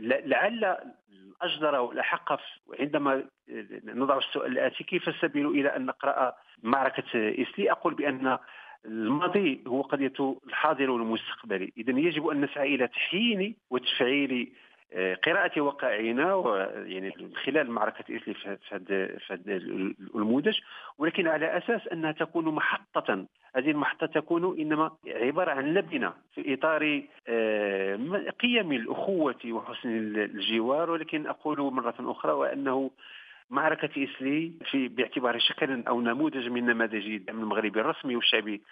لعل 0.00 0.76
الأجدر 1.42 1.80
والأحق 1.80 2.40
عندما 2.80 3.24
نضع 3.84 4.18
السؤال 4.18 4.52
الآتي 4.52 4.84
كيف 4.84 5.08
السبيل 5.08 5.46
إلى 5.46 5.76
أن 5.76 5.86
نقرأ 5.86 6.34
معركة 6.62 7.04
إسلي 7.14 7.70
أقول 7.70 7.94
بأن 7.94 8.38
الماضي 8.84 9.64
هو 9.66 9.82
قضية 9.82 10.38
الحاضر 10.46 10.90
والمستقبلي 10.90 11.72
إذا 11.76 11.98
يجب 11.98 12.26
أن 12.26 12.40
نسعى 12.40 12.74
إلى 12.74 12.88
تحيين 12.88 13.56
وتفعيل 13.70 14.52
قراءة 15.24 15.60
وقائعنا 15.60 16.44
يعني 16.86 17.14
خلال 17.44 17.70
معركة 17.70 18.16
إسلي 18.16 18.34
في 18.34 18.58
هذا 19.30 19.56
النموذج 19.56 20.58
ولكن 20.98 21.28
على 21.28 21.58
أساس 21.58 21.88
أنها 21.88 22.12
تكون 22.12 22.44
محطة. 22.44 23.26
هذه 23.56 23.70
المحطة 23.70 24.06
تكون 24.06 24.60
إنما 24.60 24.90
عبارة 25.06 25.50
عن 25.50 25.74
لبنة 25.74 26.12
في 26.34 26.54
إطار 26.54 27.02
آه، 27.28 27.96
قيم 28.40 28.72
الأخوة 28.72 29.40
وحسن 29.44 29.88
الجوار. 30.16 30.90
ولكن 30.90 31.26
أقول 31.26 31.60
مرة 31.60 31.94
أخرى 32.00 32.32
وأنه 32.32 32.90
معركة 33.50 34.04
إسلي 34.04 34.52
في 34.70 34.88
باعتبار 34.88 35.38
شكل 35.38 35.82
أو 35.88 36.00
نموذج 36.00 36.48
من 36.48 36.66
نماذج 36.66 37.06
الدعم 37.06 37.40
المغربي 37.40 37.80
الرسمي 37.80 38.16
والشعبي 38.16 38.62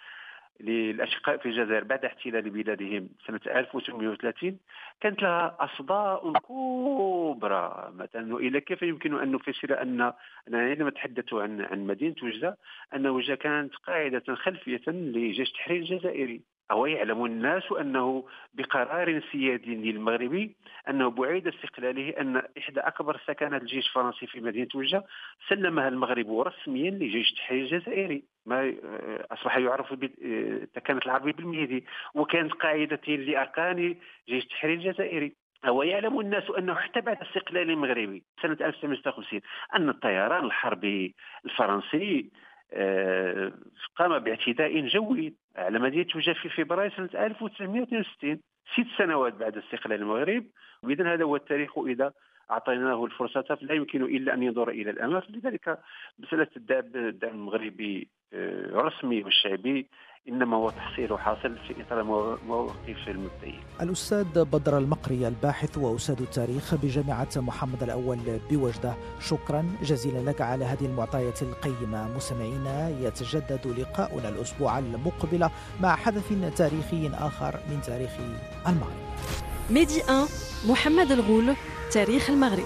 للأشقاء 0.59 1.37
في 1.37 1.45
الجزائر 1.45 1.83
بعد 1.83 2.05
احتلال 2.05 2.49
بلادهم 2.49 3.09
سنة 3.27 3.39
1830 3.47 4.57
كانت 5.01 5.21
لها 5.21 5.57
أصداء 5.59 6.33
كبرى. 6.33 7.91
مثلا 7.95 8.37
إلى 8.37 8.61
كيف 8.61 8.81
يمكن 8.81 9.19
أن 9.19 9.31
نفسر 9.31 9.81
أن 9.81 10.13
عندما 10.53 10.89
تحدثت 10.89 11.33
عن 11.33 11.61
عن 11.61 11.87
مدينة 11.87 12.15
وجدة 12.23 12.57
أن 12.95 13.07
وجدة 13.07 13.35
كانت 13.35 13.75
قاعدة 13.75 14.35
خلفية 14.35 14.81
لجيش 14.87 15.49
التحرير 15.49 15.81
الجزائري. 15.81 16.41
أو 16.71 16.85
يعلم 16.85 17.25
الناس 17.25 17.63
أنه 17.71 18.25
بقرار 18.53 19.21
سيادي 19.31 19.75
للمغربي 19.75 20.55
أنه 20.89 21.09
بعيد 21.09 21.47
استقلاله 21.47 22.09
أن 22.09 22.41
إحدى 22.57 22.79
أكبر 22.79 23.21
سكنات 23.27 23.61
الجيش 23.61 23.87
الفرنسي 23.87 24.27
في 24.27 24.39
مدينة 24.39 24.67
وجة 24.75 25.03
سلمها 25.49 25.87
المغرب 25.87 26.39
رسميا 26.39 26.91
لجيش 26.91 27.31
التحرير 27.31 27.63
الجزائري. 27.63 28.23
ما 28.45 28.59
آه، 28.83 29.27
أصبح 29.31 29.57
يعرف 29.57 29.93
بالتكانة 29.93 30.99
آه، 30.99 31.05
العربي 31.05 31.31
بالمهدي. 31.31 31.85
وكانت 32.15 32.53
قاعدتين 32.53 33.21
لأركان 33.21 33.95
جيش 34.29 34.43
التحرير 34.43 34.77
الجزائري. 34.77 35.35
ويعلم 35.69 36.19
الناس 36.19 36.43
أنه 36.57 36.75
حتى 36.75 37.01
بعد 37.01 37.17
استقلال 37.21 37.69
المغربي 37.69 38.23
سنة 38.41 38.57
1956 38.61 39.41
أن 39.75 39.89
الطيران 39.89 40.45
الحربي 40.45 41.15
الفرنسي 41.45 42.29
قام 43.95 44.19
باعتداء 44.19 44.87
جوي 44.87 45.33
على 45.55 45.79
مدينة 45.79 46.07
وجه 46.15 46.33
في 46.33 46.49
فبراير 46.49 46.91
سنة 46.97 47.25
1962 47.25 48.39
ست 48.73 48.87
سنوات 48.97 49.33
بعد 49.33 49.57
استقلال 49.57 50.01
المغرب. 50.01 50.45
وإذا 50.83 51.13
هذا 51.13 51.23
هو 51.23 51.35
التاريخ 51.35 51.77
اذا 51.77 52.13
أعطيناه 52.51 53.05
الفرصة 53.05 53.41
فلا 53.41 53.73
يمكن 53.73 54.03
إلا 54.03 54.33
أن 54.33 54.43
ينظر 54.43 54.69
إلى 54.69 54.89
الأمام. 54.91 55.21
لذلك 55.29 55.79
مسألة 56.19 56.47
الدعم 56.57 57.33
المغربي 57.33 58.09
آه، 58.33 58.65
الرسمي 58.65 59.23
والشعبي 59.23 59.87
إنما 60.29 60.57
هو 60.57 60.69
تحصيل 60.69 61.19
حاصل 61.19 61.55
في 61.67 61.81
إطار 61.81 62.03
مواقف 62.47 63.07
المبدئيه. 63.07 63.59
الأستاذ 63.81 64.43
بدر 64.43 64.77
المقري 64.77 65.27
الباحث 65.27 65.77
وأستاذ 65.77 66.21
التاريخ 66.21 66.75
بجامعة 66.75 67.29
محمد 67.35 67.83
الأول 67.83 68.19
بوجدة، 68.49 68.93
شكرا 69.19 69.65
جزيلا 69.81 70.29
لك 70.29 70.41
على 70.41 70.65
هذه 70.65 70.85
المعطيات 70.85 71.41
القيمة. 71.41 72.15
مستمعينا 72.15 72.89
يتجدد 72.89 73.67
لقاؤنا 73.67 74.29
الأسبوع 74.29 74.79
المقبل 74.79 75.49
مع 75.81 75.95
حدث 75.95 76.33
تاريخي 76.57 77.09
آخر 77.13 77.59
من 77.69 77.81
تاريخ 77.81 78.11
المغرب. 78.67 79.05
ميدي 79.69 80.01
1 80.09 80.27
محمد 80.69 81.11
الغول 81.11 81.55
تاريخ 81.91 82.29
المغرب 82.29 82.65